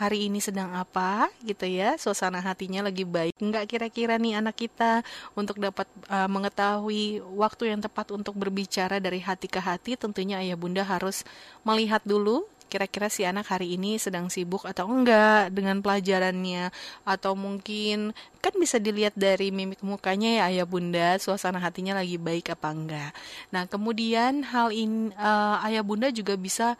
hari 0.00 0.32
ini 0.32 0.40
sedang 0.40 0.72
apa 0.72 1.28
gitu 1.44 1.68
ya. 1.68 2.00
Suasana 2.00 2.40
hatinya 2.40 2.88
lagi 2.88 3.04
baik. 3.04 3.36
Enggak 3.36 3.68
kira-kira 3.68 4.16
nih 4.16 4.40
anak 4.40 4.56
kita 4.56 5.04
untuk 5.36 5.60
dapat 5.60 5.84
uh, 6.08 6.24
mengetahui 6.24 7.20
waktu 7.36 7.76
yang 7.76 7.84
tepat 7.84 8.08
untuk 8.16 8.32
berbicara 8.32 8.96
dari 8.96 9.20
hati 9.20 9.44
ke 9.44 9.60
hati 9.60 10.00
tentunya 10.00 10.40
ayah 10.40 10.56
bunda 10.56 10.80
harus 10.80 11.20
melihat 11.68 12.00
dulu 12.08 12.48
kira-kira 12.70 13.10
si 13.10 13.26
anak 13.26 13.50
hari 13.50 13.74
ini 13.74 13.98
sedang 13.98 14.30
sibuk 14.30 14.62
atau 14.62 14.86
enggak 14.88 15.52
dengan 15.52 15.82
pelajarannya. 15.84 16.72
Atau 17.04 17.36
mungkin 17.36 18.16
kan 18.40 18.54
bisa 18.56 18.80
dilihat 18.80 19.12
dari 19.18 19.52
mimik 19.52 19.84
mukanya 19.84 20.40
ya 20.40 20.42
ayah 20.48 20.64
bunda 20.64 21.20
suasana 21.20 21.60
hatinya 21.60 21.98
lagi 21.98 22.16
baik 22.16 22.56
apa 22.56 22.72
enggak. 22.72 23.12
Nah 23.52 23.68
kemudian 23.68 24.48
hal 24.48 24.72
ini 24.72 25.12
uh, 25.18 25.60
ayah 25.68 25.84
bunda 25.84 26.08
juga 26.08 26.38
bisa 26.40 26.78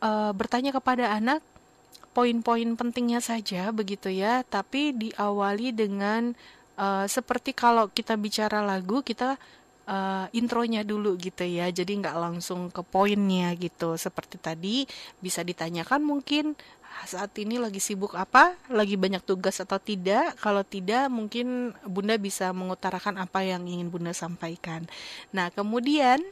uh, 0.00 0.32
bertanya 0.32 0.72
kepada 0.72 1.12
anak 1.12 1.44
poin-poin 2.16 2.64
pentingnya 2.80 3.20
saja 3.20 3.68
begitu 3.76 4.08
ya, 4.08 4.40
tapi 4.48 4.96
diawali 4.96 5.76
dengan 5.76 6.32
uh, 6.80 7.04
seperti 7.04 7.52
kalau 7.52 7.92
kita 7.92 8.16
bicara 8.16 8.64
lagu 8.64 9.04
kita 9.04 9.36
uh, 9.84 10.24
intronya 10.32 10.80
dulu 10.80 11.20
gitu 11.20 11.44
ya, 11.44 11.68
jadi 11.68 11.92
nggak 11.92 12.16
langsung 12.16 12.72
ke 12.72 12.80
poinnya 12.80 13.52
gitu. 13.60 14.00
Seperti 14.00 14.40
tadi 14.40 14.88
bisa 15.20 15.44
ditanyakan 15.44 16.00
mungkin 16.00 16.56
saat 17.04 17.36
ini 17.36 17.60
lagi 17.60 17.76
sibuk 17.76 18.16
apa, 18.16 18.56
lagi 18.72 18.96
banyak 18.96 19.20
tugas 19.20 19.60
atau 19.60 19.76
tidak. 19.76 20.32
Kalau 20.40 20.64
tidak, 20.64 21.12
mungkin 21.12 21.76
Bunda 21.84 22.16
bisa 22.16 22.48
mengutarakan 22.56 23.20
apa 23.20 23.44
yang 23.44 23.68
ingin 23.68 23.92
Bunda 23.92 24.16
sampaikan. 24.16 24.88
Nah, 25.36 25.52
kemudian 25.52 26.24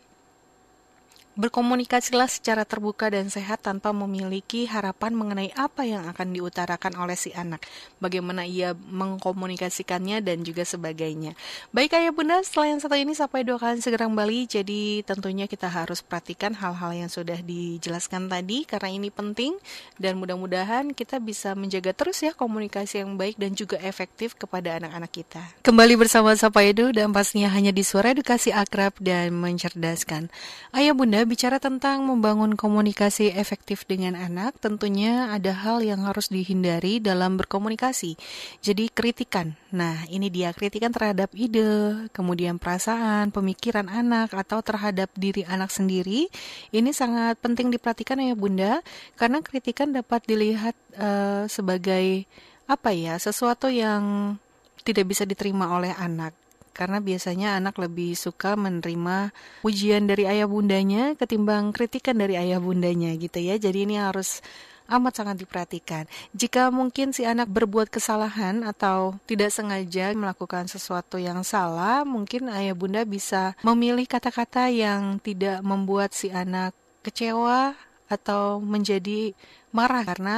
Berkomunikasilah 1.34 2.30
secara 2.30 2.62
terbuka 2.62 3.10
dan 3.10 3.26
sehat 3.26 3.66
tanpa 3.66 3.90
memiliki 3.90 4.70
harapan 4.70 5.18
mengenai 5.18 5.50
apa 5.58 5.82
yang 5.82 6.06
akan 6.06 6.30
diutarakan 6.30 6.94
oleh 6.94 7.18
si 7.18 7.34
anak, 7.34 7.58
bagaimana 7.98 8.46
ia 8.46 8.70
mengkomunikasikannya 8.70 10.22
dan 10.22 10.46
juga 10.46 10.62
sebagainya. 10.62 11.34
Baik 11.74 11.98
ayah 11.98 12.14
bunda, 12.14 12.38
setelah 12.46 12.70
yang 12.70 12.78
satu 12.78 12.94
ini 12.94 13.18
sampai 13.18 13.42
dua 13.42 13.58
kali 13.58 13.82
segera 13.82 14.06
kembali, 14.06 14.46
jadi 14.46 15.02
tentunya 15.02 15.50
kita 15.50 15.66
harus 15.66 16.06
perhatikan 16.06 16.54
hal-hal 16.54 16.94
yang 16.94 17.10
sudah 17.10 17.42
dijelaskan 17.42 18.30
tadi 18.30 18.62
karena 18.62 18.94
ini 18.94 19.10
penting 19.10 19.58
dan 19.98 20.14
mudah-mudahan 20.22 20.94
kita 20.94 21.18
bisa 21.18 21.58
menjaga 21.58 21.90
terus 21.98 22.22
ya 22.22 22.30
komunikasi 22.30 23.02
yang 23.02 23.18
baik 23.18 23.42
dan 23.42 23.58
juga 23.58 23.74
efektif 23.82 24.38
kepada 24.38 24.78
anak-anak 24.78 25.10
kita. 25.10 25.42
Kembali 25.66 25.98
bersama 25.98 26.30
Sapa 26.38 26.62
Edu 26.62 26.94
dan 26.94 27.10
pastinya 27.10 27.50
hanya 27.50 27.74
di 27.74 27.82
suara 27.82 28.14
edukasi 28.14 28.54
akrab 28.54 28.94
dan 29.02 29.34
mencerdaskan. 29.34 30.30
Ayah 30.70 30.94
bunda 30.94 31.23
bicara 31.24 31.56
tentang 31.56 32.04
membangun 32.04 32.54
komunikasi 32.54 33.32
efektif 33.34 33.88
dengan 33.88 34.14
anak, 34.14 34.60
tentunya 34.60 35.32
ada 35.32 35.56
hal 35.56 35.80
yang 35.80 36.04
harus 36.04 36.28
dihindari 36.28 37.00
dalam 37.00 37.40
berkomunikasi. 37.40 38.14
Jadi 38.60 38.92
kritikan. 38.92 39.56
Nah, 39.72 40.06
ini 40.12 40.28
dia 40.28 40.52
kritikan 40.52 40.92
terhadap 40.92 41.32
ide, 41.32 42.06
kemudian 42.12 42.60
perasaan, 42.60 43.32
pemikiran 43.32 43.88
anak 43.88 44.36
atau 44.36 44.60
terhadap 44.60 45.08
diri 45.16 45.42
anak 45.48 45.72
sendiri. 45.72 46.28
Ini 46.70 46.90
sangat 46.92 47.40
penting 47.40 47.72
diperhatikan 47.72 48.20
ya 48.20 48.36
Bunda, 48.36 48.84
karena 49.16 49.40
kritikan 49.40 49.90
dapat 49.90 50.22
dilihat 50.28 50.76
uh, 51.00 51.48
sebagai 51.48 52.28
apa 52.68 52.92
ya, 52.92 53.16
sesuatu 53.16 53.72
yang 53.72 54.36
tidak 54.84 55.08
bisa 55.08 55.24
diterima 55.24 55.72
oleh 55.72 55.96
anak 55.96 56.43
karena 56.74 56.98
biasanya 56.98 57.56
anak 57.62 57.78
lebih 57.78 58.18
suka 58.18 58.58
menerima 58.58 59.30
ujian 59.62 60.10
dari 60.10 60.26
ayah 60.26 60.50
bundanya 60.50 61.14
ketimbang 61.14 61.70
kritikan 61.70 62.18
dari 62.18 62.34
ayah 62.34 62.58
bundanya 62.58 63.14
gitu 63.14 63.38
ya. 63.38 63.54
Jadi 63.56 63.86
ini 63.86 63.96
harus 63.96 64.42
amat 64.90 65.12
sangat 65.16 65.36
diperhatikan. 65.40 66.04
Jika 66.36 66.68
mungkin 66.68 67.16
si 67.16 67.24
anak 67.24 67.48
berbuat 67.48 67.88
kesalahan 67.88 68.66
atau 68.66 69.16
tidak 69.24 69.48
sengaja 69.48 70.12
melakukan 70.12 70.68
sesuatu 70.68 71.16
yang 71.16 71.40
salah, 71.40 72.04
mungkin 72.04 72.52
ayah 72.52 72.76
bunda 72.76 73.06
bisa 73.08 73.56
memilih 73.64 74.04
kata-kata 74.04 74.68
yang 74.68 75.16
tidak 75.24 75.64
membuat 75.64 76.12
si 76.12 76.28
anak 76.28 76.76
kecewa 77.00 77.72
atau 78.08 78.60
menjadi 78.60 79.32
marah 79.72 80.04
karena 80.04 80.36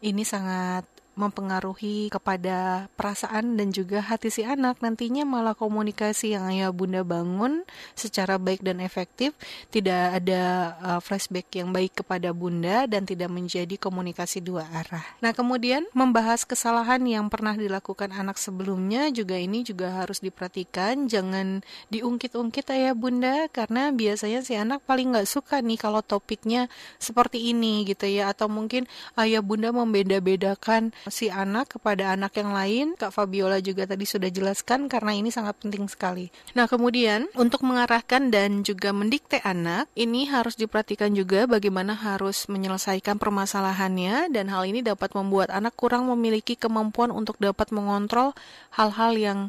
ini 0.00 0.24
sangat 0.24 0.88
mempengaruhi 1.12 2.08
kepada 2.08 2.88
perasaan 2.96 3.60
dan 3.60 3.68
juga 3.70 4.00
hati 4.00 4.32
si 4.32 4.42
anak. 4.42 4.80
Nantinya 4.80 5.28
malah 5.28 5.52
komunikasi 5.52 6.32
yang 6.32 6.48
ayah 6.48 6.72
bunda 6.72 7.04
bangun 7.04 7.64
secara 7.92 8.40
baik 8.40 8.64
dan 8.64 8.80
efektif 8.80 9.36
tidak 9.68 10.22
ada 10.22 10.74
uh, 10.80 11.00
flashback 11.04 11.52
yang 11.52 11.70
baik 11.70 12.00
kepada 12.00 12.32
bunda 12.32 12.88
dan 12.88 13.04
tidak 13.04 13.28
menjadi 13.28 13.76
komunikasi 13.76 14.40
dua 14.40 14.64
arah. 14.72 15.04
Nah 15.20 15.36
kemudian 15.36 15.84
membahas 15.92 16.48
kesalahan 16.48 17.04
yang 17.04 17.28
pernah 17.28 17.52
dilakukan 17.56 18.12
anak 18.12 18.40
sebelumnya 18.40 19.12
juga 19.12 19.36
ini 19.36 19.62
juga 19.62 20.02
harus 20.02 20.24
diperhatikan. 20.24 21.06
Jangan 21.12 21.60
diungkit-ungkit 21.92 22.72
ayah 22.72 22.96
bunda 22.96 23.46
karena 23.52 23.92
biasanya 23.92 24.40
si 24.40 24.56
anak 24.56 24.80
paling 24.88 25.12
nggak 25.12 25.28
suka 25.28 25.60
nih 25.60 25.76
kalau 25.76 26.00
topiknya 26.00 26.72
seperti 26.96 27.52
ini 27.52 27.84
gitu 27.84 28.08
ya. 28.08 28.32
Atau 28.32 28.48
mungkin 28.48 28.88
ayah 29.20 29.44
bunda 29.44 29.68
membeda-bedakan 29.74 30.94
si 31.08 31.32
anak 31.32 31.78
kepada 31.78 32.14
anak 32.14 32.36
yang 32.38 32.52
lain. 32.52 32.86
Kak 32.94 33.14
Fabiola 33.14 33.58
juga 33.58 33.88
tadi 33.88 34.04
sudah 34.04 34.28
jelaskan 34.28 34.86
karena 34.86 35.16
ini 35.16 35.32
sangat 35.32 35.58
penting 35.58 35.88
sekali. 35.88 36.28
Nah, 36.54 36.68
kemudian 36.68 37.26
untuk 37.34 37.64
mengarahkan 37.66 38.30
dan 38.30 38.62
juga 38.62 38.92
mendikte 38.94 39.40
anak, 39.42 39.90
ini 39.98 40.28
harus 40.28 40.54
diperhatikan 40.54 41.14
juga 41.16 41.48
bagaimana 41.48 41.96
harus 41.96 42.46
menyelesaikan 42.46 43.16
permasalahannya 43.16 44.30
dan 44.30 44.46
hal 44.52 44.62
ini 44.68 44.84
dapat 44.84 45.16
membuat 45.16 45.50
anak 45.50 45.74
kurang 45.74 46.06
memiliki 46.06 46.54
kemampuan 46.54 47.10
untuk 47.10 47.40
dapat 47.40 47.72
mengontrol 47.74 48.36
hal-hal 48.74 49.16
yang 49.16 49.40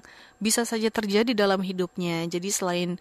bisa 0.43 0.67
saja 0.67 0.91
terjadi 0.91 1.31
dalam 1.31 1.63
hidupnya. 1.63 2.27
Jadi 2.27 2.51
selain 2.51 2.99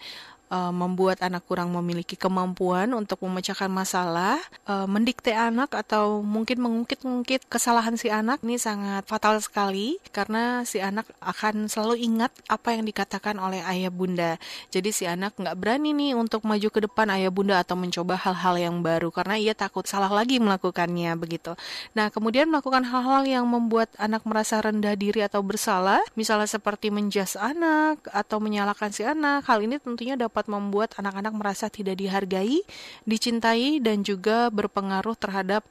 uh, 0.52 0.68
membuat 0.70 1.24
anak 1.24 1.48
kurang 1.48 1.72
memiliki 1.72 2.14
kemampuan 2.14 2.92
untuk 2.92 3.24
memecahkan 3.24 3.72
masalah, 3.72 4.36
uh, 4.68 4.84
mendikte 4.84 5.32
anak 5.32 5.72
atau 5.72 6.20
mungkin 6.20 6.60
mengungkit-ungkit 6.60 7.48
kesalahan 7.48 7.96
si 7.96 8.12
anak 8.12 8.44
ini 8.44 8.60
sangat 8.60 9.08
fatal 9.08 9.40
sekali 9.40 9.96
karena 10.12 10.68
si 10.68 10.84
anak 10.84 11.08
akan 11.24 11.72
selalu 11.72 12.04
ingat 12.04 12.30
apa 12.52 12.76
yang 12.76 12.84
dikatakan 12.84 13.40
oleh 13.40 13.64
ayah 13.64 13.88
bunda. 13.88 14.36
Jadi 14.68 14.92
si 14.92 15.08
anak 15.08 15.40
nggak 15.40 15.56
berani 15.56 15.96
nih 15.96 16.12
untuk 16.12 16.44
maju 16.44 16.68
ke 16.68 16.80
depan 16.84 17.08
ayah 17.16 17.32
bunda 17.32 17.56
atau 17.64 17.74
mencoba 17.74 18.20
hal-hal 18.20 18.60
yang 18.60 18.76
baru 18.84 19.08
karena 19.08 19.40
ia 19.40 19.54
takut 19.56 19.88
salah 19.88 20.12
lagi 20.12 20.36
melakukannya 20.36 21.16
begitu. 21.16 21.56
Nah 21.96 22.12
kemudian 22.12 22.50
melakukan 22.50 22.84
hal-hal 22.84 23.24
yang 23.24 23.46
membuat 23.48 23.88
anak 23.96 24.26
merasa 24.28 24.60
rendah 24.60 24.98
diri 24.98 25.24
atau 25.24 25.40
bersalah, 25.40 26.02
misalnya 26.18 26.50
seperti 26.50 26.90
menjas 26.92 27.38
anak 27.38 28.02
atau 28.10 28.42
menyalahkan 28.42 28.90
si 28.90 29.06
anak. 29.06 29.46
Hal 29.46 29.62
ini 29.62 29.78
tentunya 29.78 30.18
dapat 30.18 30.41
dapat 30.42 30.50
membuat 30.50 30.90
anak-anak 30.98 31.30
merasa 31.38 31.70
tidak 31.70 32.02
dihargai, 32.02 32.66
dicintai, 33.06 33.78
dan 33.78 34.02
juga 34.02 34.50
berpengaruh 34.50 35.14
terhadap 35.14 35.62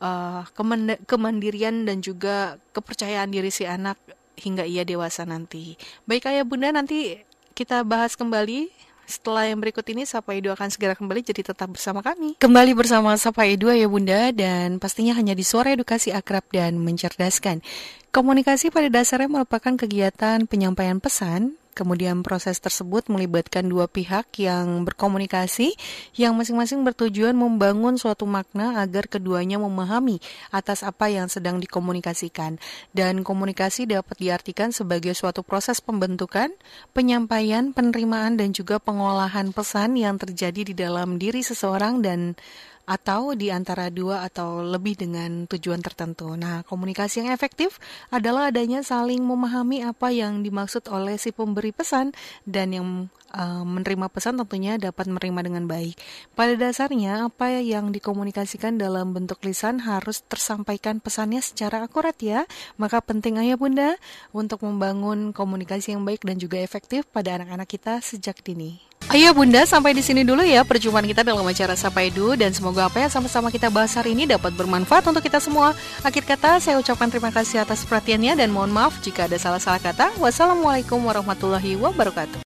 uh, 0.00 0.48
kemandirian 1.04 1.84
dan 1.84 2.00
juga 2.00 2.56
kepercayaan 2.72 3.28
diri 3.28 3.52
si 3.52 3.68
anak 3.68 4.00
hingga 4.40 4.64
ia 4.64 4.88
dewasa 4.88 5.28
nanti. 5.28 5.76
Baik 6.08 6.32
ayah 6.32 6.48
bunda 6.48 6.72
nanti 6.72 7.20
kita 7.52 7.84
bahas 7.84 8.16
kembali 8.16 8.72
Setelah 9.04 9.52
yang 9.52 9.60
berikut 9.60 9.84
ini 9.92 10.08
Sapa 10.08 10.32
Edu 10.32 10.48
akan 10.48 10.72
segera 10.72 10.96
kembali 10.96 11.20
jadi 11.20 11.44
tetap 11.44 11.68
bersama 11.68 12.00
kami. 12.00 12.40
Kembali 12.40 12.72
bersama 12.72 13.12
Sapa 13.20 13.44
Edu 13.44 13.68
ya 13.68 13.84
Bunda 13.84 14.32
dan 14.32 14.80
pastinya 14.80 15.12
hanya 15.12 15.36
di 15.36 15.44
suara 15.44 15.76
edukasi 15.76 16.08
akrab 16.08 16.48
dan 16.48 16.80
mencerdaskan. 16.80 17.60
Komunikasi 18.08 18.72
pada 18.72 18.88
dasarnya 18.88 19.28
merupakan 19.28 19.76
kegiatan 19.76 20.48
penyampaian 20.48 21.04
pesan 21.04 21.60
Kemudian 21.74 22.22
proses 22.22 22.62
tersebut 22.62 23.10
melibatkan 23.10 23.66
dua 23.66 23.90
pihak 23.90 24.30
yang 24.38 24.86
berkomunikasi 24.86 25.74
yang 26.14 26.38
masing-masing 26.38 26.86
bertujuan 26.86 27.34
membangun 27.34 27.98
suatu 27.98 28.24
makna 28.24 28.78
agar 28.78 29.10
keduanya 29.10 29.58
memahami 29.58 30.22
atas 30.54 30.86
apa 30.86 31.10
yang 31.10 31.26
sedang 31.26 31.58
dikomunikasikan. 31.58 32.62
Dan 32.94 33.26
komunikasi 33.26 33.90
dapat 33.90 34.14
diartikan 34.22 34.70
sebagai 34.70 35.18
suatu 35.18 35.42
proses 35.42 35.82
pembentukan, 35.82 36.54
penyampaian, 36.94 37.74
penerimaan 37.74 38.38
dan 38.38 38.54
juga 38.54 38.78
pengolahan 38.78 39.50
pesan 39.50 39.98
yang 39.98 40.14
terjadi 40.16 40.62
di 40.62 40.74
dalam 40.78 41.18
diri 41.18 41.42
seseorang 41.42 42.00
dan 42.00 42.38
atau 42.84 43.32
di 43.32 43.48
antara 43.48 43.88
dua 43.88 44.24
atau 44.28 44.60
lebih 44.60 45.00
dengan 45.00 45.48
tujuan 45.48 45.80
tertentu. 45.80 46.36
Nah, 46.36 46.64
komunikasi 46.68 47.24
yang 47.24 47.30
efektif 47.32 47.80
adalah 48.12 48.52
adanya 48.52 48.84
saling 48.84 49.24
memahami 49.24 49.84
apa 49.84 50.12
yang 50.12 50.44
dimaksud 50.44 50.88
oleh 50.92 51.16
si 51.16 51.32
pemberi 51.32 51.72
pesan 51.72 52.12
dan 52.44 52.76
yang 52.76 52.88
uh, 53.32 53.64
menerima 53.64 54.06
pesan 54.12 54.38
tentunya 54.38 54.76
dapat 54.76 55.08
menerima 55.08 55.40
dengan 55.44 55.64
baik. 55.64 55.96
Pada 56.36 56.54
dasarnya, 56.54 57.28
apa 57.32 57.60
yang 57.60 57.90
dikomunikasikan 57.90 58.76
dalam 58.76 59.16
bentuk 59.16 59.40
lisan 59.42 59.82
harus 59.82 60.22
tersampaikan 60.28 61.00
pesannya 61.00 61.40
secara 61.40 61.84
akurat 61.84 62.16
ya. 62.20 62.44
Maka 62.76 63.00
penting 63.00 63.40
ayah 63.40 63.56
bunda 63.56 63.96
untuk 64.30 64.62
membangun 64.62 65.32
komunikasi 65.32 65.96
yang 65.96 66.04
baik 66.04 66.22
dan 66.22 66.36
juga 66.36 66.60
efektif 66.60 67.08
pada 67.10 67.40
anak-anak 67.40 67.68
kita 67.68 67.98
sejak 68.04 68.44
dini. 68.44 68.93
Ayo 69.12 69.36
Bunda, 69.36 69.68
sampai 69.68 69.92
di 69.92 70.00
sini 70.00 70.24
dulu 70.24 70.40
ya 70.40 70.64
perjumpaan 70.64 71.04
kita 71.04 71.20
dalam 71.20 71.44
acara 71.44 71.76
Sapa 71.76 72.00
Edu 72.00 72.32
dan 72.40 72.56
semoga 72.56 72.88
apa 72.88 73.04
yang 73.04 73.12
sama-sama 73.12 73.52
kita 73.52 73.68
bahas 73.68 73.92
hari 73.92 74.16
ini 74.16 74.24
dapat 74.24 74.56
bermanfaat 74.56 75.04
untuk 75.04 75.20
kita 75.20 75.44
semua. 75.44 75.76
Akhir 76.00 76.24
kata, 76.24 76.56
saya 76.56 76.80
ucapkan 76.80 77.12
terima 77.12 77.28
kasih 77.28 77.60
atas 77.60 77.84
perhatiannya 77.84 78.32
dan 78.32 78.48
mohon 78.48 78.72
maaf 78.72 78.96
jika 79.04 79.28
ada 79.28 79.36
salah-salah 79.36 79.78
kata. 79.84 80.08
Wassalamualaikum 80.16 81.04
warahmatullahi 81.04 81.76
wabarakatuh. 81.76 82.40